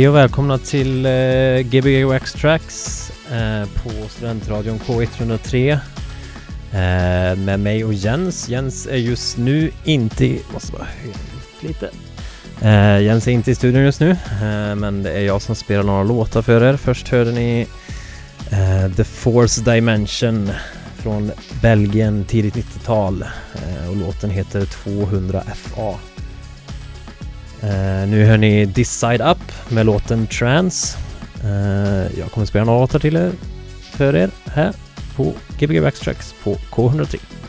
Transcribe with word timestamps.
Hej 0.00 0.08
och 0.08 0.16
välkomna 0.16 0.58
till 0.58 1.06
eh, 1.06 1.60
Gbg 1.60 2.04
Wax 2.04 2.32
Tracks 2.32 3.10
eh, 3.32 3.68
på 3.82 4.08
Studentradion 4.08 4.78
K103 4.78 5.72
eh, 6.72 7.38
med 7.38 7.60
mig 7.60 7.84
och 7.84 7.94
Jens. 7.94 8.48
Jens 8.48 8.86
är 8.86 8.96
just 8.96 9.38
nu 9.38 9.70
inte 9.84 10.24
i... 10.24 10.42
Måste 10.52 10.72
bara 10.72 10.84
höja 10.84 11.14
lite. 11.60 11.90
Eh, 12.60 13.02
Jens 13.02 13.28
är 13.28 13.32
inte 13.32 13.50
i 13.50 13.54
studion 13.54 13.82
just 13.82 14.00
nu, 14.00 14.10
eh, 14.10 14.74
men 14.74 15.02
det 15.02 15.12
är 15.12 15.20
jag 15.20 15.42
som 15.42 15.54
spelar 15.54 15.82
några 15.82 16.02
låtar 16.02 16.42
för 16.42 16.62
er. 16.62 16.76
Först 16.76 17.08
hörde 17.08 17.32
ni 17.32 17.66
eh, 18.50 18.92
The 18.96 19.04
Force 19.04 19.62
Dimension 19.62 20.50
från 20.96 21.32
Belgien, 21.62 22.24
tidigt 22.24 22.54
90-tal 22.54 23.22
eh, 23.54 23.90
och 23.90 23.96
låten 23.96 24.30
heter 24.30 24.64
200 24.64 25.42
FA. 25.54 26.09
Uh, 27.64 28.08
nu 28.08 28.24
hör 28.24 28.36
ni 28.36 28.66
This 28.66 28.98
Side 28.98 29.20
Up 29.20 29.70
med 29.70 29.86
låten 29.86 30.26
Trans. 30.26 30.96
Uh, 31.44 32.18
jag 32.18 32.30
kommer 32.30 32.46
spela 32.46 32.64
några 32.64 32.80
låtar 32.80 32.98
till 32.98 33.16
er 33.16 33.32
för 33.92 34.16
er 34.16 34.30
här 34.46 34.72
på 35.16 35.32
Gbg 35.58 35.82
Backstracks 35.82 36.34
på 36.44 36.54
K103. 36.54 37.39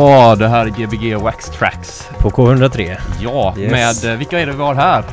Ja, 0.00 0.34
det 0.38 0.48
här 0.48 0.66
är 0.66 0.70
Gbg 0.70 1.14
Wax 1.22 1.50
Tracks. 1.50 2.08
På 2.18 2.30
K103. 2.30 2.96
Ja, 3.20 3.54
Yes. 3.58 3.70
med, 4.04 4.12
eh, 4.12 4.18
vilka 4.18 4.40
är 4.40 4.46
det 4.46 4.52
vi 4.52 4.62
har 4.62 4.74
här? 4.74 5.04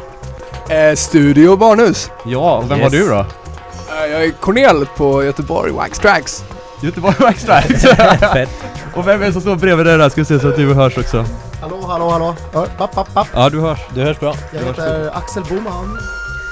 Eh, 0.70 0.96
Studio 0.96 1.56
Barnhus. 1.58 2.12
Ja, 2.26 2.58
och 2.58 2.72
vem 2.72 2.80
Yes. 2.80 2.84
var 2.94 3.00
du 3.00 3.10
då? 3.10 3.20
Eh, 3.20 4.12
jag 4.12 4.24
är 4.26 4.32
Cornel 4.32 4.86
på 4.98 5.24
Göteborg 5.24 5.72
Wax 5.72 6.00
Tracks. 6.00 6.44
Göteborg 6.84 7.16
Wax 7.20 7.44
Tracks. 7.44 7.82
Fett. 8.34 8.50
och 8.94 9.08
vem 9.08 9.22
är 9.22 9.26
det 9.26 9.32
som 9.34 9.42
står 9.42 9.56
bredvid 9.56 9.86
dig 9.86 9.98
där? 9.98 10.10
Ska 10.10 10.22
vi 10.22 10.26
se 10.26 10.40
så 10.40 10.48
att 10.48 10.56
du 10.56 10.74
hörs 10.74 10.98
också. 10.98 11.26
Hallå, 11.62 11.86
hallå, 11.88 12.10
hallå. 12.10 12.36
Hör, 12.54 12.66
papp, 12.66 12.92
papp, 12.96 13.14
papp. 13.14 13.28
Ja, 13.34 13.50
du 13.50 13.60
hörs. 13.60 13.80
Du 13.94 14.04
hörs 14.04 14.20
bra. 14.20 14.34
Jag 14.54 14.60
heter 14.66 15.10
Axel 15.14 15.44
Boman. 15.44 15.98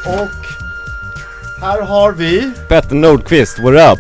Och 0.08 0.46
här 1.64 1.82
har 1.82 2.12
vi... 2.12 2.52
Petter 2.70 2.96
Nordqvist, 2.96 3.60
what 3.60 3.74
up? 3.98 4.00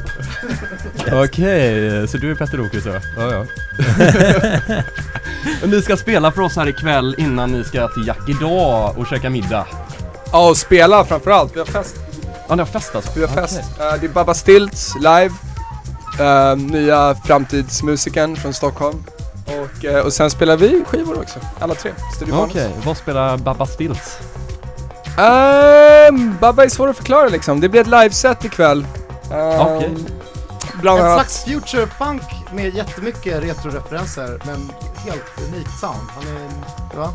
Okej, 1.23 2.07
så 2.07 2.17
du 2.17 2.31
är 2.31 2.35
Petter 2.35 2.57
Rokus 2.57 2.85
ja? 2.85 2.91
Ja, 3.17 3.31
ja. 3.33 3.45
ni 5.65 5.81
ska 5.81 5.97
spela 5.97 6.31
för 6.31 6.41
oss 6.41 6.55
här 6.55 6.67
ikväll 6.69 7.15
innan 7.17 7.51
ni 7.51 7.63
ska 7.63 7.87
till 7.87 8.07
Jack 8.07 8.29
idag 8.29 8.97
och 8.97 9.07
käka 9.07 9.29
middag. 9.29 9.65
Ja, 10.31 10.49
och 10.49 10.57
spela 10.57 11.05
framförallt. 11.05 11.55
Vi 11.55 11.59
har 11.59 11.65
fest. 11.65 11.95
Ja, 12.47 12.55
ni 12.55 12.61
har 12.61 12.65
fest 12.65 12.95
alltså? 12.95 13.11
Vi 13.15 13.21
har 13.21 13.27
fest. 13.27 13.59
Eh, 13.79 13.93
det 14.01 14.05
är 14.05 14.09
Baba 14.09 14.33
Stilts 14.33 14.95
live. 14.95 15.31
Eh, 16.19 16.55
nya 16.57 17.15
framtidsmusikern 17.25 18.35
från 18.35 18.53
Stockholm. 18.53 19.03
Och, 19.45 19.85
eh, 19.85 20.05
och 20.05 20.13
sen 20.13 20.29
spelar 20.29 20.57
vi 20.57 20.83
skivor 20.87 21.19
också. 21.19 21.39
Alla 21.59 21.75
tre. 21.75 21.91
Okej, 22.21 22.31
Barnhus. 22.31 22.85
vad 22.85 22.97
spelar 22.97 23.37
Babba 23.37 23.65
Stills? 23.65 24.17
Ehm, 25.17 26.35
Babba 26.41 26.63
är 26.63 26.69
svår 26.69 26.87
att 26.89 26.97
förklara 26.97 27.27
liksom. 27.29 27.59
Det 27.59 27.69
blir 27.69 27.81
ett 27.81 27.87
liveset 27.87 28.45
ikväll. 28.45 28.87
Ehm, 29.33 29.59
Okej. 29.61 29.89
Bland 30.81 30.99
Ett 30.99 31.05
annat. 31.05 31.31
slags 31.31 31.43
future 31.43 31.87
funk 31.87 32.21
med 32.53 32.75
jättemycket 32.75 33.43
retroreferenser 33.43 34.41
men 34.45 34.71
helt 34.97 35.23
unikt 35.47 35.79
sound. 35.79 36.09
Han 36.15 36.23
är... 36.27 36.97
Va? 36.97 37.13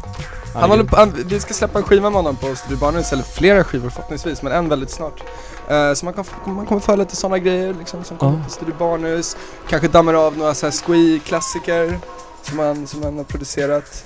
Han 0.55 0.70
håller 0.70 0.85
på, 0.85 0.96
han, 0.96 1.14
vi 1.27 1.40
ska 1.40 1.55
släppa 1.55 1.79
en 1.79 1.85
skiva 1.85 2.11
med 2.11 2.16
honom 2.16 2.37
på 2.37 2.57
Studio 2.57 2.79
Barnhus, 2.79 3.12
eller 3.12 3.22
flera 3.22 3.64
skivor 3.64 3.90
förhoppningsvis, 3.90 4.42
men 4.42 4.53
en 4.53 4.68
väldigt 4.68 4.90
snart. 4.90 5.22
Eh, 5.68 5.94
så 5.94 6.05
man, 6.05 6.14
kan, 6.14 6.24
man 6.46 6.66
kommer 6.66 6.81
få 6.81 6.96
lite 6.96 7.16
sådana 7.16 7.38
grejer 7.38 7.74
liksom, 7.74 8.05
som 8.05 8.16
kommer 8.16 8.44
på 8.44 8.51
Studio 8.51 8.74
Barnhus. 8.79 9.37
Kanske 9.68 9.88
dammar 9.88 10.14
av 10.14 10.38
några 10.38 10.55
såhär 10.55 10.72
squee-klassiker 10.72 11.98
som 12.42 12.59
han, 12.59 12.87
som 12.87 13.03
han 13.03 13.16
har 13.16 13.24
producerat. 13.24 14.05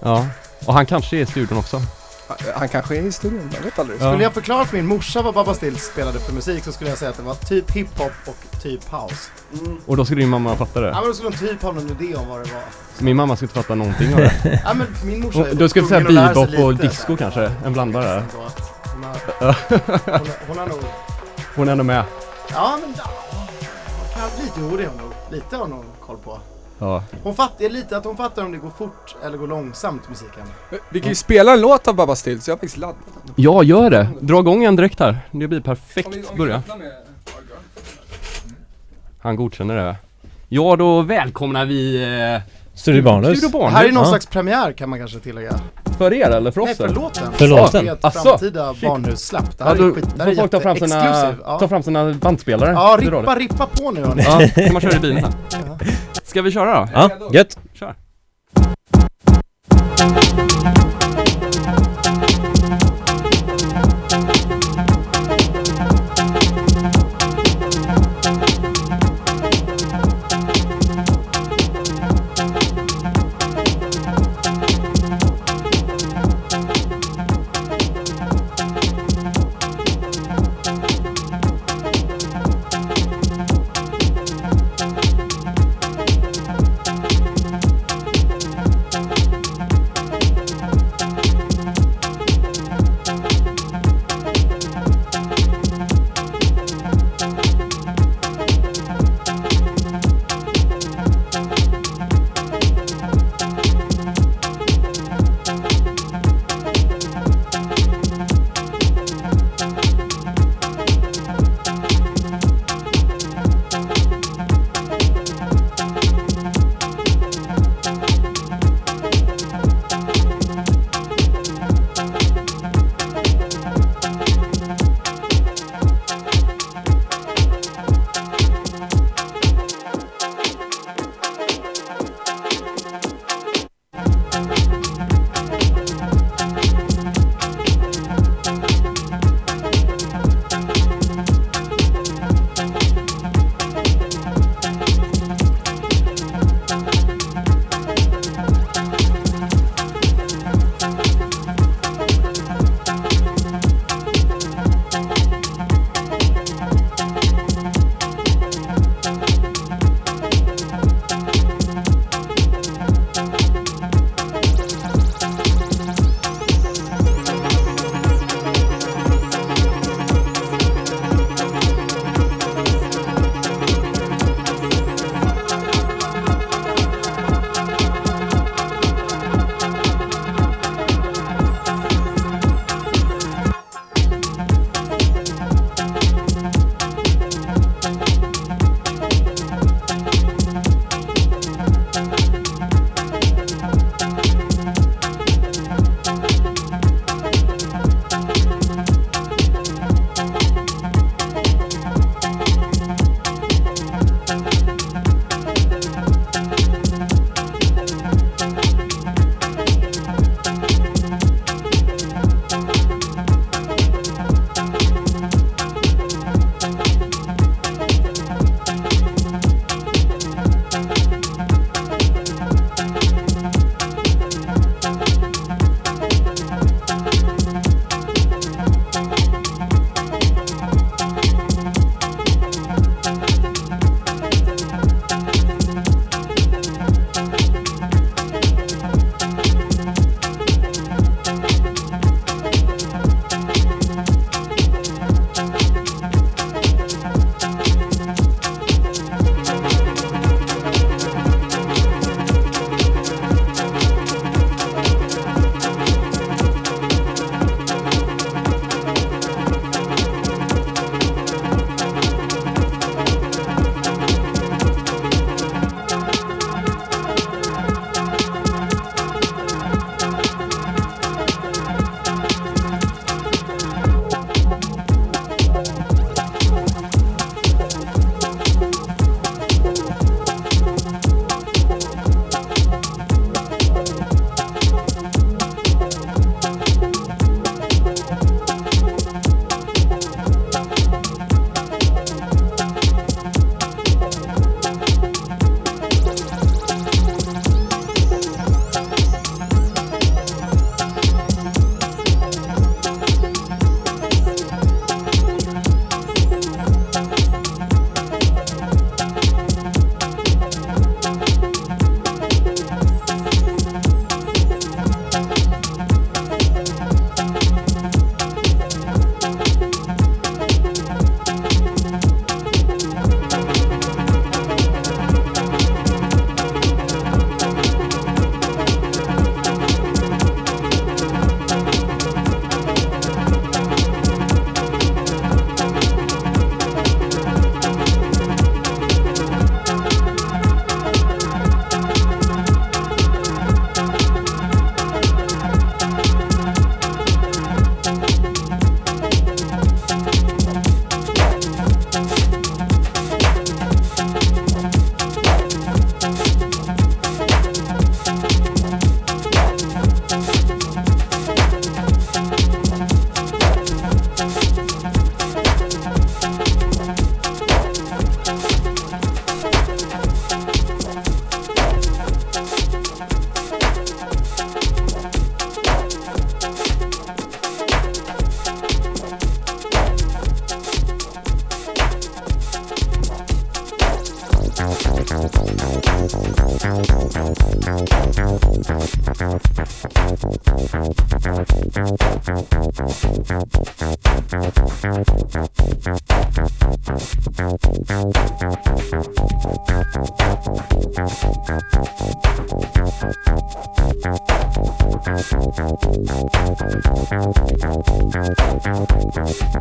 Ja, 0.00 0.26
och 0.66 0.74
han 0.74 0.86
kanske 0.86 1.16
är 1.16 1.20
i 1.20 1.26
studion 1.26 1.58
också. 1.58 1.80
Han 2.54 2.68
kanske 2.68 2.96
är 2.96 3.02
i 3.02 3.12
studion, 3.12 3.50
man 3.52 3.62
vet 3.62 3.78
aldrig. 3.78 4.00
Ja. 4.00 4.10
Skulle 4.10 4.22
jag 4.22 4.32
förklara 4.34 4.64
för 4.64 4.76
min 4.76 4.86
morsa 4.86 5.22
vad 5.22 5.34
Babba 5.34 5.54
Stills 5.54 5.82
spelade 5.84 6.20
för 6.20 6.32
musik 6.32 6.64
så 6.64 6.72
skulle 6.72 6.90
jag 6.90 6.98
säga 6.98 7.10
att 7.10 7.16
det 7.16 7.22
var 7.22 7.34
typ 7.34 7.70
hiphop 7.70 8.12
och 8.26 8.60
typ 8.62 8.80
house. 8.90 9.30
Mm. 9.52 9.76
Och 9.86 9.96
då 9.96 10.04
skulle 10.04 10.20
din 10.20 10.30
mamma 10.30 10.56
fatta 10.56 10.80
Ja 10.80 10.86
det. 10.86 10.92
men 10.94 11.04
då 11.04 11.14
skulle 11.14 11.28
hon 11.28 11.38
typ 11.38 11.62
ha 11.62 11.72
någon 11.72 11.90
idé 12.00 12.14
om 12.16 12.28
vad 12.28 12.38
det 12.44 12.52
var. 12.52 12.62
Min 12.98 13.16
mamma 13.16 13.36
skulle 13.36 13.46
inte 13.46 13.62
fatta 13.62 13.74
någonting 13.74 14.14
av 14.14 14.20
det. 14.20 14.60
Ja 14.64 14.74
men 14.74 14.86
min 15.04 15.20
morsa 15.20 15.38
Och 15.38 15.56
Du 15.56 15.68
skulle 15.68 15.86
säga 15.86 16.00
lära 16.08 16.34
sig 16.34 16.46
bebop 16.46 16.64
och 16.64 16.72
lite, 16.72 16.88
disco 16.88 17.16
så 17.16 17.24
här. 17.24 17.30
kanske? 17.30 17.52
En 17.66 17.72
blandare? 17.72 18.24
Så 18.32 18.38
Hon 18.94 19.04
har, 19.04 19.56
hon, 20.18 20.26
hon 20.48 20.58
har 20.58 20.66
nog... 20.66 20.78
Hon 21.56 21.68
är 21.68 21.72
ändå 21.72 21.84
med. 21.84 22.04
Ja 22.52 22.78
men 22.80 22.94
ja, 22.98 23.04
hon 23.98 24.08
kan, 24.14 24.44
lite 24.44 24.60
jo 24.60 24.76
det 24.76 24.82
är 24.82 24.88
hon 24.88 24.96
nog. 24.96 25.12
Lite 25.30 25.56
har 25.56 25.62
hon 25.62 25.70
nog 25.70 25.84
koll 26.00 26.16
på. 26.18 26.40
Ja. 26.84 27.02
Hon 27.22 27.34
fattar 27.34 27.68
lite 27.68 27.96
att 27.96 28.04
hon 28.04 28.16
fattar 28.16 28.44
om 28.44 28.52
det 28.52 28.58
går 28.58 28.70
fort 28.78 29.16
eller 29.24 29.38
går 29.38 29.46
långsamt 29.46 30.08
musiken. 30.08 30.42
Vi 30.90 31.00
kan 31.00 31.08
ju 31.08 31.14
spela 31.14 31.52
en 31.52 31.60
låt 31.60 31.88
av 31.88 31.94
Babba 31.94 32.16
Stills, 32.16 32.48
jag 32.48 32.52
har 32.54 32.56
faktiskt 32.58 32.76
laddat 32.76 32.96
den. 33.24 33.34
Ja, 33.36 33.62
gör 33.62 33.90
det. 33.90 34.08
Dra 34.20 34.38
igång 34.40 34.64
en 34.64 34.76
direkt 34.76 35.00
här. 35.00 35.18
Det 35.30 35.48
blir 35.48 35.60
perfekt 35.60 36.36
börja. 36.36 36.62
Han 39.20 39.36
godkänner 39.36 39.76
det. 39.76 39.96
Ja, 40.48 40.76
då 40.76 41.02
välkomnar 41.02 41.64
vi 41.64 42.02
eh, 42.34 42.40
Studio 42.74 43.02
Barnhus. 43.02 43.38
Studio 43.38 43.66
här 43.66 43.84
är 43.84 43.92
någon 43.92 44.02
Ja. 44.04 44.08
slags 44.08 44.26
premiär 44.26 44.72
kan 44.72 44.88
man 44.90 44.98
kanske 44.98 45.18
tillägga. 45.18 45.52
För 45.98 46.12
er 46.12 46.30
eller 46.30 46.50
för 46.50 46.60
oss? 46.60 46.66
Nej 46.66 46.76
för 46.76 46.88
låten. 46.88 47.32
För 47.32 47.48
låten. 47.48 47.84
Det 47.84 47.90
är 47.90 47.94
ett 47.94 48.04
Asså, 48.04 48.22
framtida 48.22 48.74
barnhussläpp. 48.82 49.44
Det 49.44 49.54
Ja, 49.58 49.64
här 49.64 49.74
då 49.74 49.86
är 49.88 49.92
skit, 49.92 50.04
det 50.16 50.22
här 50.22 50.24
får 50.24 50.32
är 50.32 50.36
folk 50.36 50.50
ta 50.50 50.60
fram 50.60 50.76
sina, 50.76 50.86
jätteexklusiv. 51.04 51.42
ta 51.44 51.58
Ja, 51.60 51.68
fram 51.68 51.82
sina 51.82 52.12
bandspelare. 52.14 52.70
ja 52.72 52.96
rippa, 53.00 53.34
rippa 53.34 53.66
på 53.66 53.90
nu 53.90 54.04
hörni. 54.04 54.22
Ja, 54.26 54.62
kan 54.64 54.72
man 54.72 54.82
köra 54.82 54.96
i 54.96 55.00
bilen 55.00 55.22
sen. 55.22 55.32
Ska 56.34 56.42
vi 56.42 56.50
köra 56.50 56.80
då? 56.80 56.88
Ja, 56.94 57.10
gött. 57.32 57.58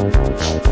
Bye. 0.00 0.69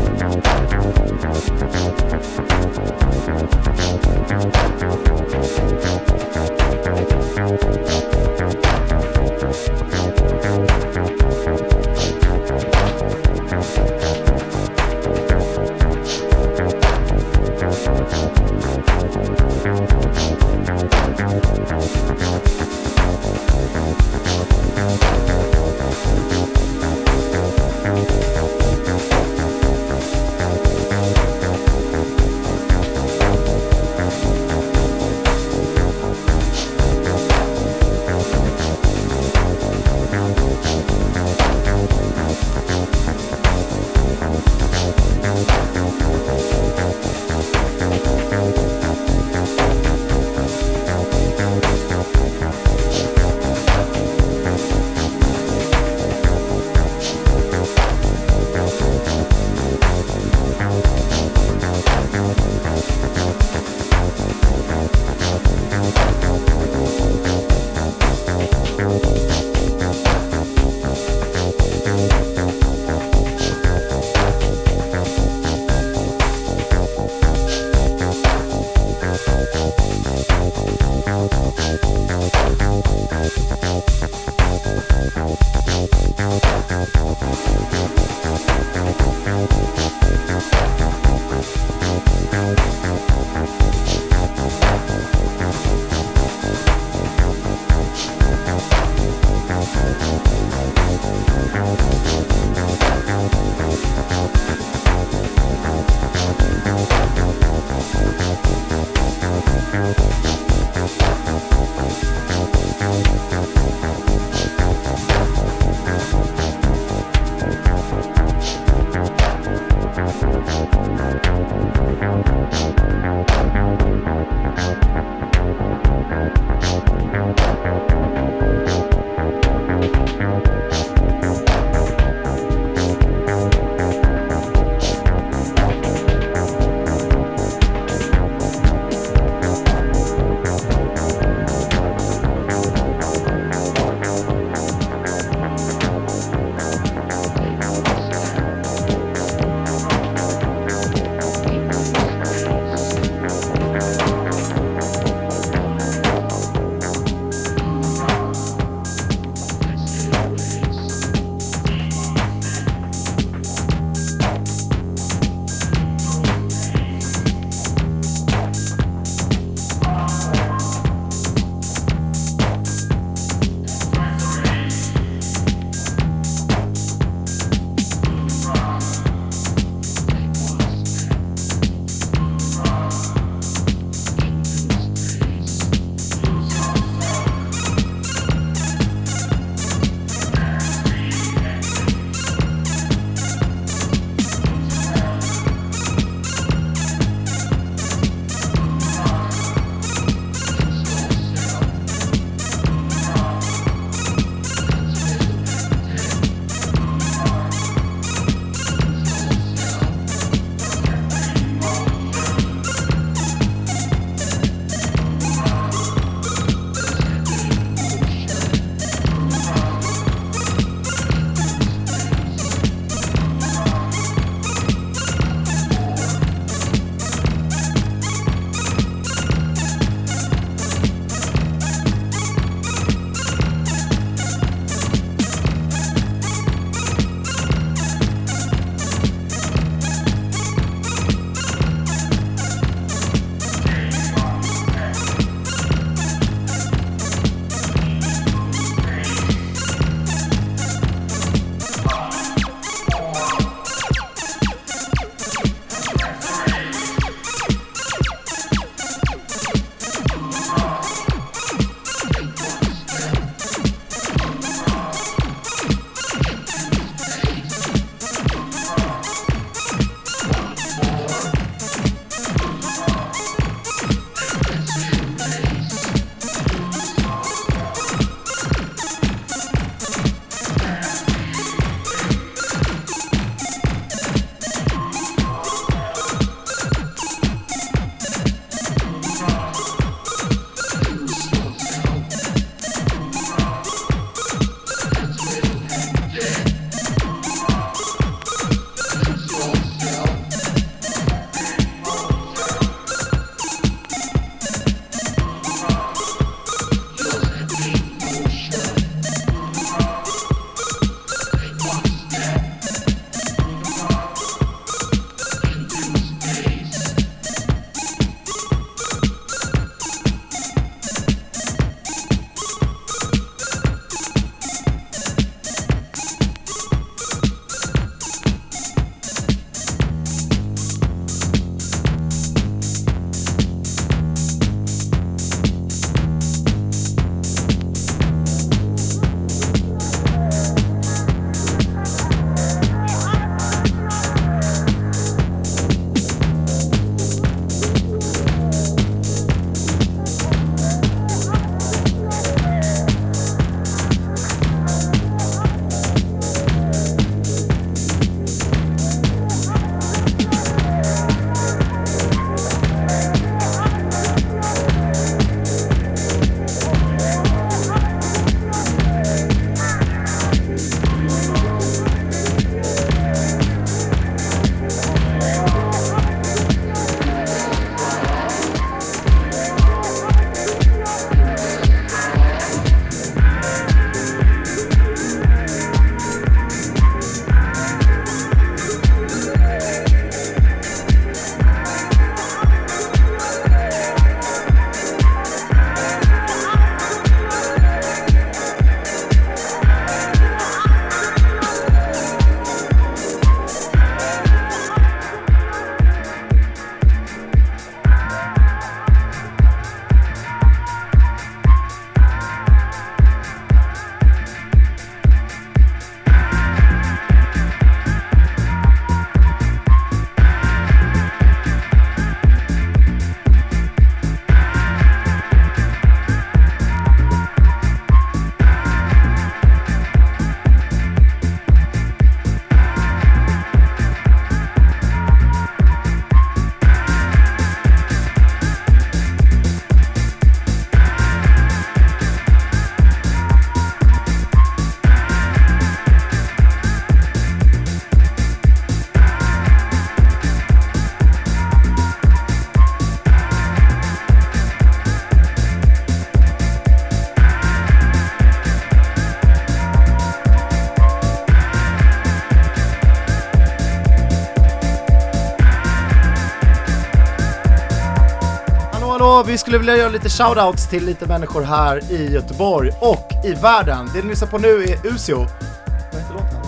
Skulle 469.49 469.59
vilja 469.59 469.77
göra 469.77 469.89
lite 469.89 470.09
shoutouts 470.09 470.67
till 470.67 470.85
lite 470.85 471.05
människor 471.05 471.41
här 471.43 471.91
i 471.91 472.13
Göteborg 472.13 472.71
och 472.79 473.11
i 473.25 473.33
världen. 473.33 473.89
Det 473.93 474.01
ni 474.01 474.09
lyssnar 474.09 474.27
på 474.27 474.37
nu 474.37 474.63
är 474.63 474.87
Usio. 474.87 475.17
Vad 475.17 476.01
heter 476.01 476.13
låten? 476.13 476.39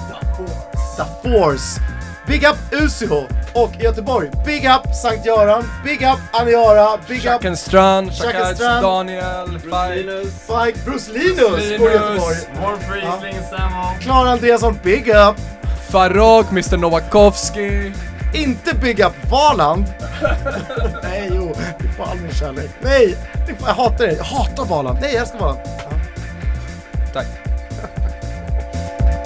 The 0.97 1.29
Force. 1.29 1.81
Big 2.27 2.43
up 2.43 2.81
Usio! 2.83 3.27
Och 3.53 3.71
i 3.79 3.83
Göteborg, 3.83 4.29
big 4.45 4.65
up 4.65 4.95
Sankt 4.95 5.25
Göran, 5.25 5.63
big 5.83 6.01
up 6.01 6.19
Aniara, 6.31 6.97
big 7.07 7.17
up 7.17 7.23
Jackenstrand, 7.23 8.07
Jackenstrand. 8.07 8.39
Jackenstrand, 8.39 8.83
Daniel, 8.83 9.59
Fike, 9.59 10.29
Spike, 10.31 10.79
Bruce 10.85 11.11
Linus 11.11 11.79
bor 11.79 11.89
i 11.89 11.93
Göteborg. 11.93 12.37
More 12.61 12.77
Friesling, 12.77 13.43
Sammo. 13.49 13.83
Klara 14.01 14.29
Andreasson, 14.29 14.79
big 14.83 15.07
up! 15.09 15.35
Farok, 15.89 16.51
Mr 16.51 16.77
Novakovsky. 16.77 17.91
Inte 18.33 18.75
big 18.75 18.99
up 18.99 19.31
Valand! 19.31 19.85
Nej, 21.03 21.31
jo, 21.35 21.40
du 21.79 21.87
får 21.87 22.03
all 22.03 22.17
min 22.17 22.31
kärlek. 22.33 22.69
Nej, 22.81 23.17
får- 23.53 23.67
jag 23.67 23.75
hatar 23.75 24.05
dig. 24.07 24.15
Jag 24.17 24.23
hatar 24.23 24.65
Valand. 24.65 24.97
Nej, 25.01 25.13
jag 25.13 25.21
älskar 25.21 25.39
Valand. 25.39 25.59
Ja. 25.65 25.91
Tack. 27.13 27.25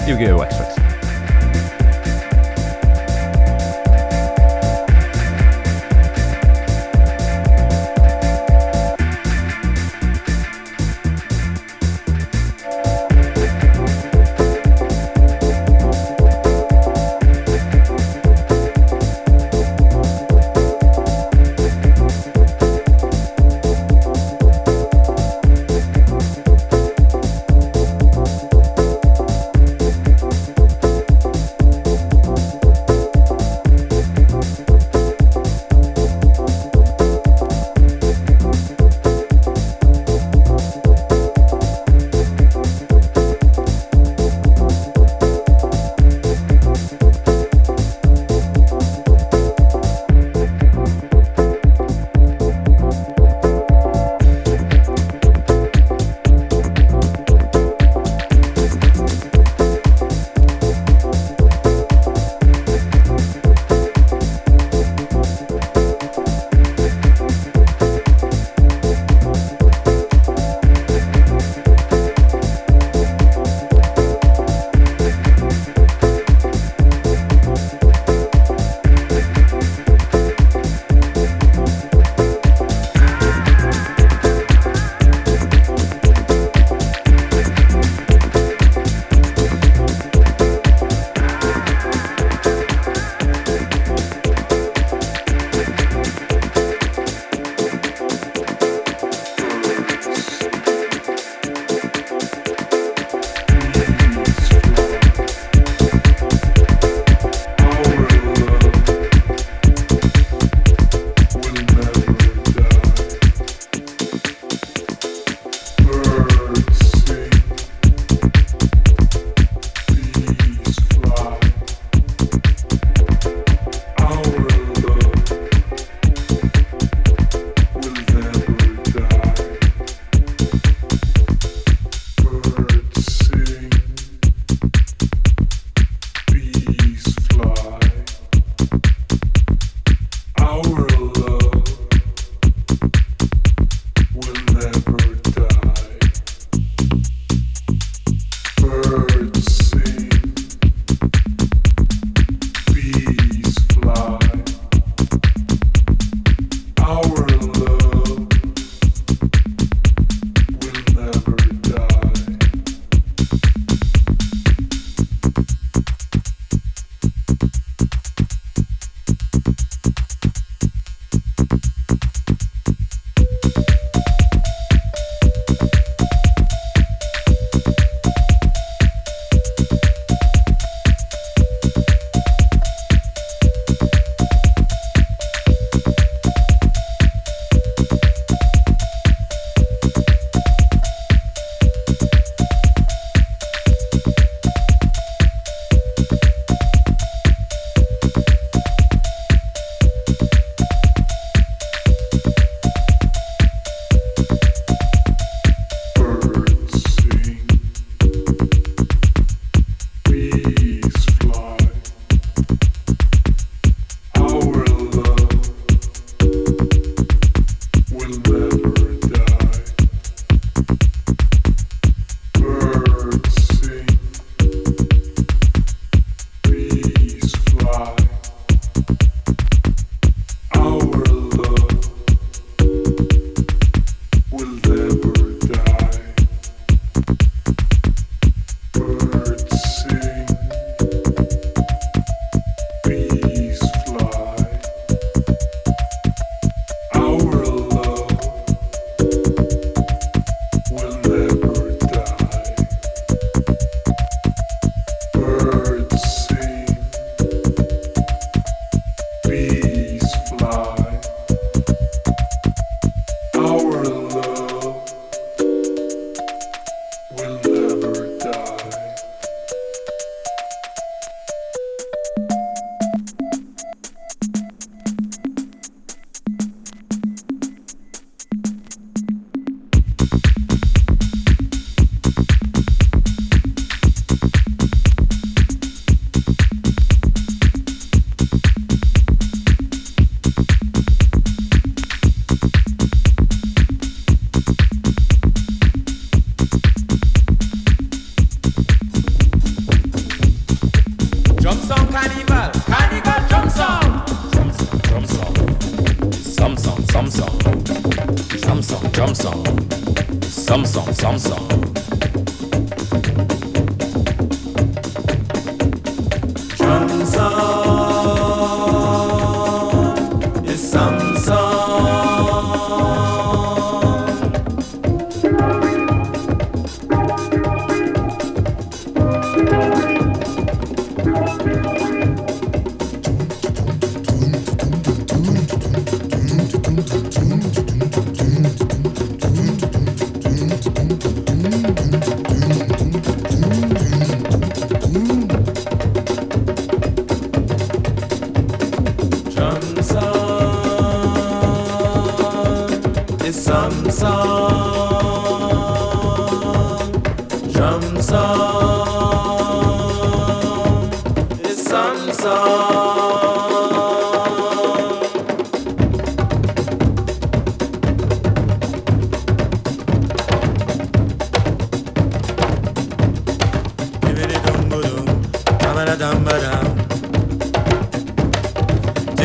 Yu-Gi-Oh! 0.08 0.44
Extrax. 0.46 0.85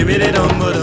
Maybe 0.02 0.18
they 0.18 0.32
don't 0.32 0.58
go 0.58 0.81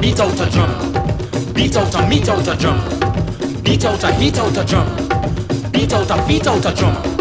beat 0.00 0.18
out 0.18 0.40
a 0.40 0.50
drum. 0.50 1.52
Beat 1.52 1.76
out 1.76 1.94
a 1.94 2.08
meet 2.08 2.28
out 2.28 2.48
a 2.48 2.56
drum. 2.56 2.80
Beat 3.62 3.84
out 3.84 4.02
a 4.02 4.14
heat 4.14 4.38
out 4.38 4.56
a 4.56 4.64
drum. 4.64 4.86
Beat 5.72 5.92
out 5.92 6.10
a 6.10 6.26
beat 6.26 6.46
out 6.46 6.64
a 6.64 6.74
drum. 6.74 6.94
Drum 6.94 7.13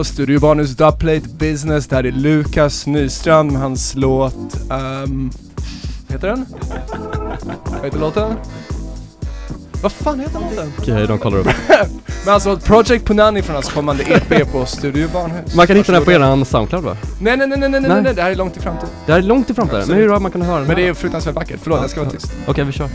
Yo, 0.00 0.04
Studio 0.04 0.40
Barnhus 0.40 0.70
Dubplate 0.70 1.28
Business. 1.38 1.86
Det 1.86 1.96
här 1.96 2.06
är 2.06 2.12
Lukas 2.12 2.86
Nystrand 2.86 3.52
med 3.52 3.62
hans 3.62 3.94
låt... 3.94 4.34
Um, 5.04 5.30
heter 6.08 6.28
den? 6.28 6.46
Vad 7.64 7.84
heter 7.84 7.98
låten? 7.98 8.34
Vad 9.82 9.92
fan 9.92 10.20
heter 10.20 10.40
låten? 10.40 10.72
Okej, 10.78 11.06
de 11.06 11.18
kollar 11.18 11.38
upp. 11.38 11.46
Men 12.24 12.34
alltså 12.34 12.56
Project 12.56 13.04
Punani 13.04 13.42
från 13.42 13.54
hans 13.54 13.68
kommande 13.68 14.04
EP 14.04 14.52
på 14.52 14.66
Studio 14.66 15.08
Barnhus. 15.12 15.54
Man 15.54 15.66
kan 15.66 15.76
hitta 15.76 15.92
den 15.92 16.04
på 16.04 16.12
eran 16.12 16.44
Soundcloud 16.44 16.84
va? 16.84 16.96
Nej, 17.20 17.36
nej, 17.36 17.46
nej, 17.46 17.58
nej, 17.58 17.70
nej, 17.70 17.80
nej, 17.80 18.02
Nej. 18.02 18.14
det 18.14 18.22
här 18.22 18.30
är 18.30 18.34
långt 18.34 18.56
i 18.56 18.60
framtiden. 18.60 18.90
Det 19.06 19.12
här 19.12 19.18
är 19.18 19.22
långt 19.22 19.50
ifrån 19.50 19.68
där, 19.68 19.86
men 19.86 19.96
hur 19.96 20.08
har 20.08 20.20
man 20.20 20.30
kunnat 20.30 20.48
höra 20.48 20.58
den 20.58 20.66
Men 20.66 20.76
det 20.76 20.88
är 20.88 20.94
fruktansvärt 20.94 21.34
vackert. 21.34 21.60
Förlåt, 21.62 21.80
jag 21.80 21.90
ska 21.90 22.00
vara 22.00 22.10
tyst. 22.10 22.32
Okej, 22.46 22.64
vi 22.64 22.72
kör. 22.72 22.88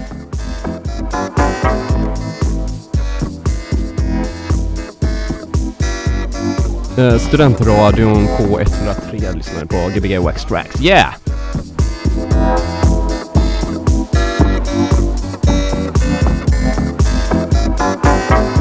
Eh, 6.98 7.18
studentradion 7.18 8.28
K103 8.28 9.36
lyssnar 9.36 9.66
på 9.66 9.76
Gbg 9.96 10.20
Wax 10.20 10.46
Tracks. 10.46 10.82
Yeah! 10.82 11.14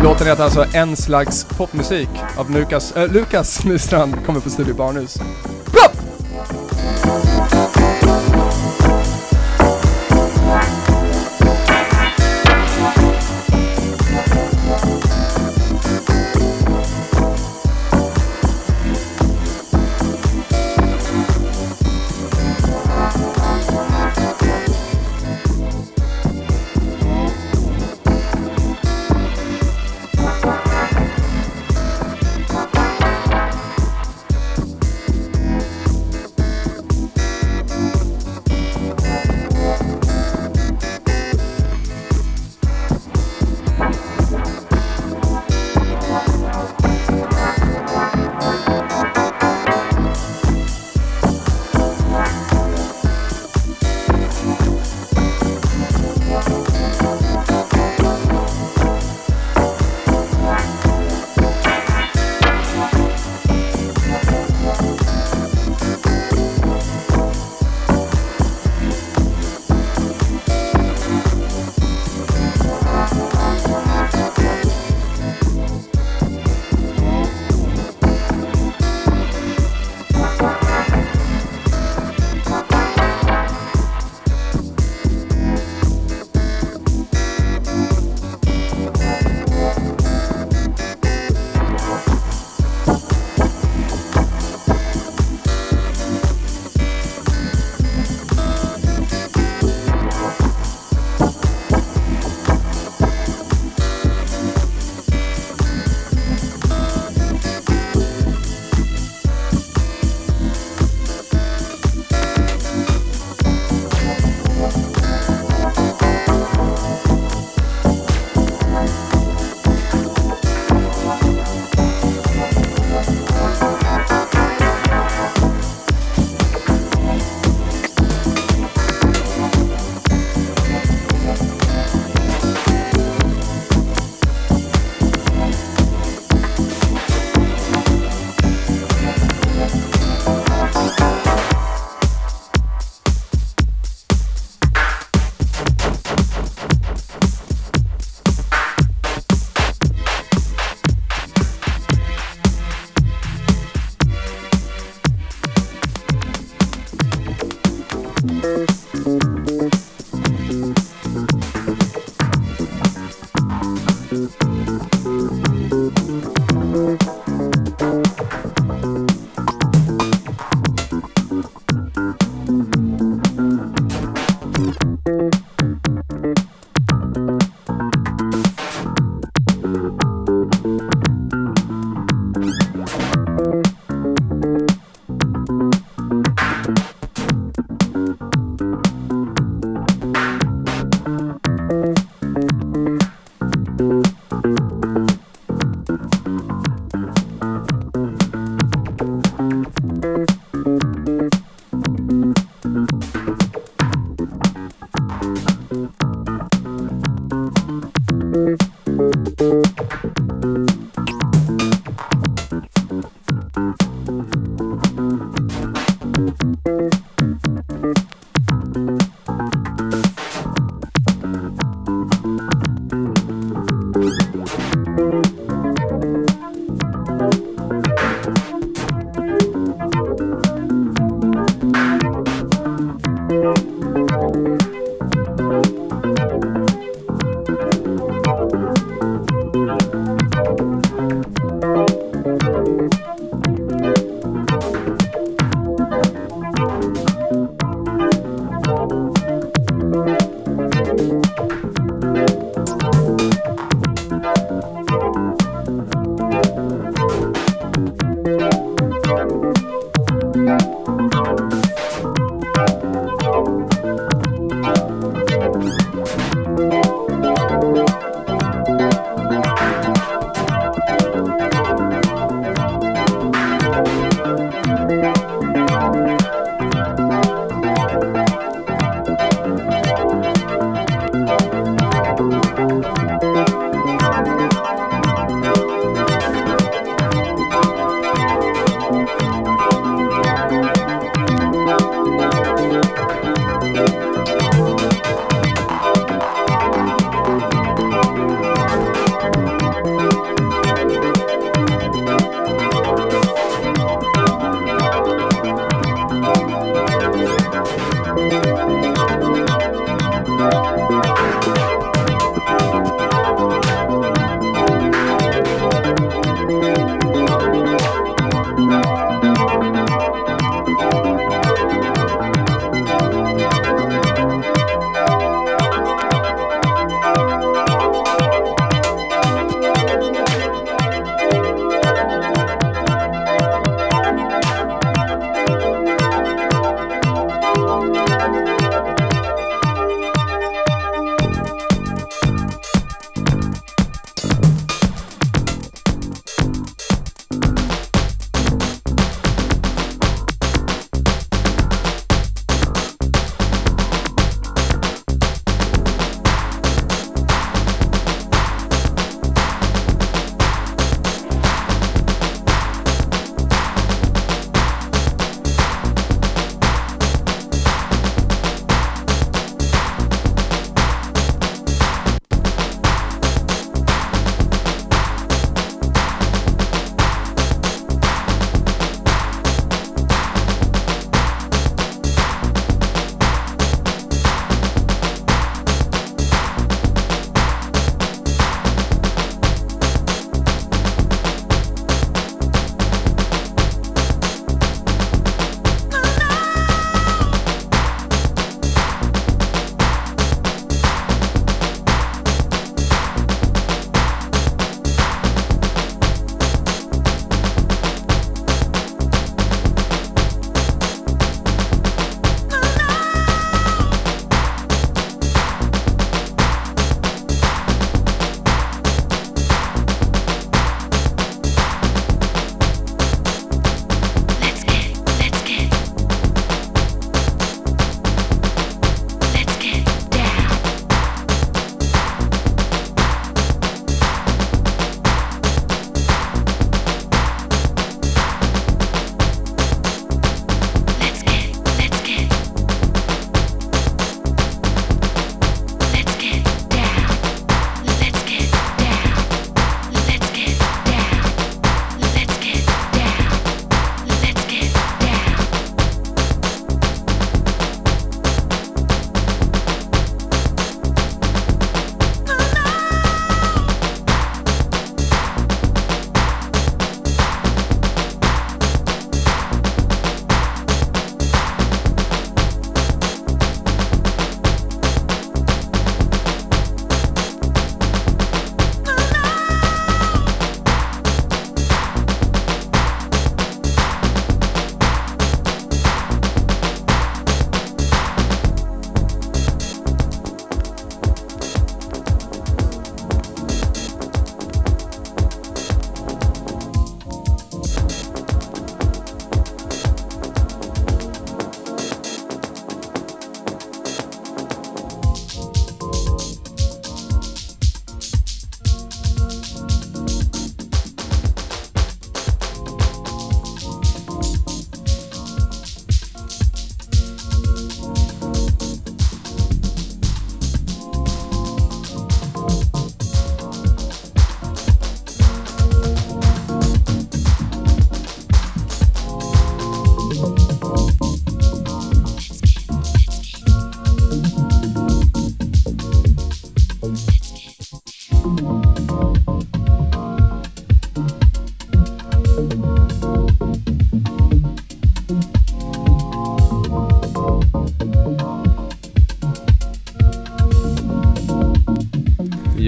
Låten 0.02 0.26
heter 0.26 0.44
alltså 0.44 0.66
En 0.72 0.96
slags 0.96 1.44
popmusik 1.44 2.08
av 2.36 2.50
Lukas, 2.50 2.96
äh, 2.96 3.12
Lukas 3.12 3.64
Nystrand, 3.64 4.14
kommer 4.26 4.40
på 4.40 4.50
Studio 4.50 4.74
Barnhus. 4.74 5.18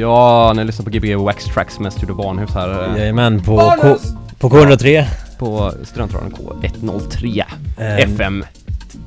Ja, 0.07 0.53
ni 0.57 0.65
lyssnar 0.65 0.85
på 0.85 0.91
Gbg 0.91 1.17
Wax 1.17 1.45
Tracks 1.45 1.79
med 1.81 1.93
Studio 1.93 2.15
Barnhus 2.15 2.51
här 2.55 2.89
eh, 2.95 2.99
Jajamän, 3.01 3.43
på, 3.43 3.57
K, 3.83 3.97
på 4.39 4.49
K103. 4.49 5.05
på 5.39 5.73
Studentradion 5.85 6.33
K103 6.33 7.45
Ehm, 7.79 8.13
FM 8.15 8.45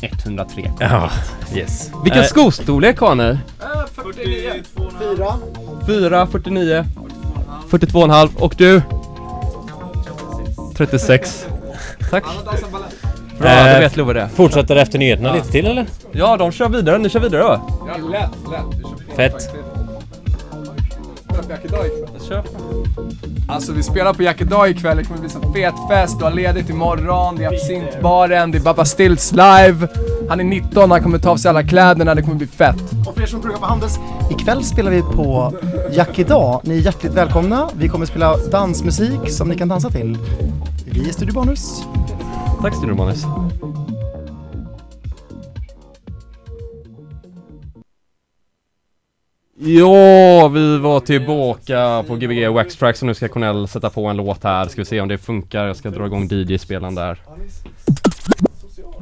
103. 0.02 0.72
Ja, 0.80 1.10
yes. 1.56 1.91
Vilken 2.04 2.22
Eh, 2.22 2.28
skostorlek 2.28 3.00
har 3.00 3.16
ni? 3.16 3.38
4. 5.00 5.34
4, 5.88 6.28
49, 6.28 6.86
42,5 7.70 8.30
och 8.39 8.56
du? 8.58 8.82
36. 10.78 11.45
Tack. 12.12 12.24
Bra, 13.39 13.50
då 13.74 13.80
vet 13.80 13.97
Love 13.97 14.14
det. 14.14 14.30
Fortsätter 14.36 14.76
efter 14.76 15.00
nyheterna 15.00 15.34
lite 15.34 15.52
till 15.52 15.66
eller? 15.66 15.86
Ja, 16.12 16.38
de 16.38 16.52
kör 16.52 16.70
vidare. 16.70 16.97
Ni 16.97 17.10
kör 17.10 17.20
vidare 17.20 17.43
va? 17.43 17.62
Vi 23.80 23.84
spelar 23.84 24.14
på 24.14 24.24
Jack 24.24 24.42
idag 24.42 24.70
ikväll, 24.70 24.98
det 24.98 25.04
kommer 25.04 25.20
bli 25.20 25.30
så 25.30 25.54
fet 25.54 25.74
fest, 25.90 26.18
du 26.20 26.24
har 26.24 26.32
ledigt 26.32 26.70
imorgon, 26.70 27.36
det 27.36 27.44
är 27.44 27.48
absintbaren, 27.48 28.52
det 28.52 28.58
är 28.58 28.62
Babba 28.62 28.86
Stills 28.86 29.32
live. 29.32 29.88
Han 30.30 30.40
är 30.40 30.44
19, 30.44 30.92
han 30.92 31.04
kommer 31.04 31.20
ta 31.20 31.30
av 31.30 31.38
sig 31.38 31.50
alla 31.50 31.64
kläderna, 31.64 32.16
det 32.16 32.22
kommer 32.22 32.36
bli 32.36 32.48
fett. 32.48 32.76
Och 33.08 33.16
för 33.16 33.22
er 33.22 33.26
som 33.26 33.42
pluggar 33.42 33.60
på 33.60 33.66
Handels, 33.66 34.00
ikväll 34.32 34.64
spelar 34.64 34.92
vi 34.92 35.02
på 35.02 35.54
Jack 35.92 36.20
idag. 36.20 36.62
Ni 36.64 36.78
är 36.78 36.82
hjärtligt 36.82 37.14
välkomna. 37.14 37.70
Vi 37.74 37.90
kommer 37.90 38.06
spela 38.06 38.38
dansmusik 38.38 39.30
som 39.30 39.50
ni 39.50 39.56
kan 39.56 39.68
dansa 39.68 39.90
till. 39.90 40.18
Vi 40.86 41.10
är 41.10 41.14
Studio 41.14 41.34
Bonus. 41.34 41.84
Tack 42.62 42.76
Studio 42.76 42.96
Manus. 42.96 43.26
Ja, 49.78 50.48
vi 50.48 50.78
var 50.78 51.00
tillbaka 51.00 52.04
på 52.08 52.16
Gbg 52.16 52.48
Wax 52.48 52.76
Tracks 52.76 53.02
och 53.02 53.06
nu 53.06 53.14
ska 53.14 53.28
Cornell 53.28 53.68
sätta 53.68 53.90
på 53.90 54.06
en 54.06 54.18
låt 54.18 54.44
här. 54.44 54.68
Ska 54.68 54.82
vi 54.82 54.86
se 54.86 55.02
om 55.02 55.08
det 55.08 55.18
funkar. 55.18 55.68
Jag 55.68 55.76
ska 55.76 55.90
dra 55.90 56.06
igång 56.06 56.28
DJ-spelaren 56.28 56.96
där. 56.96 57.22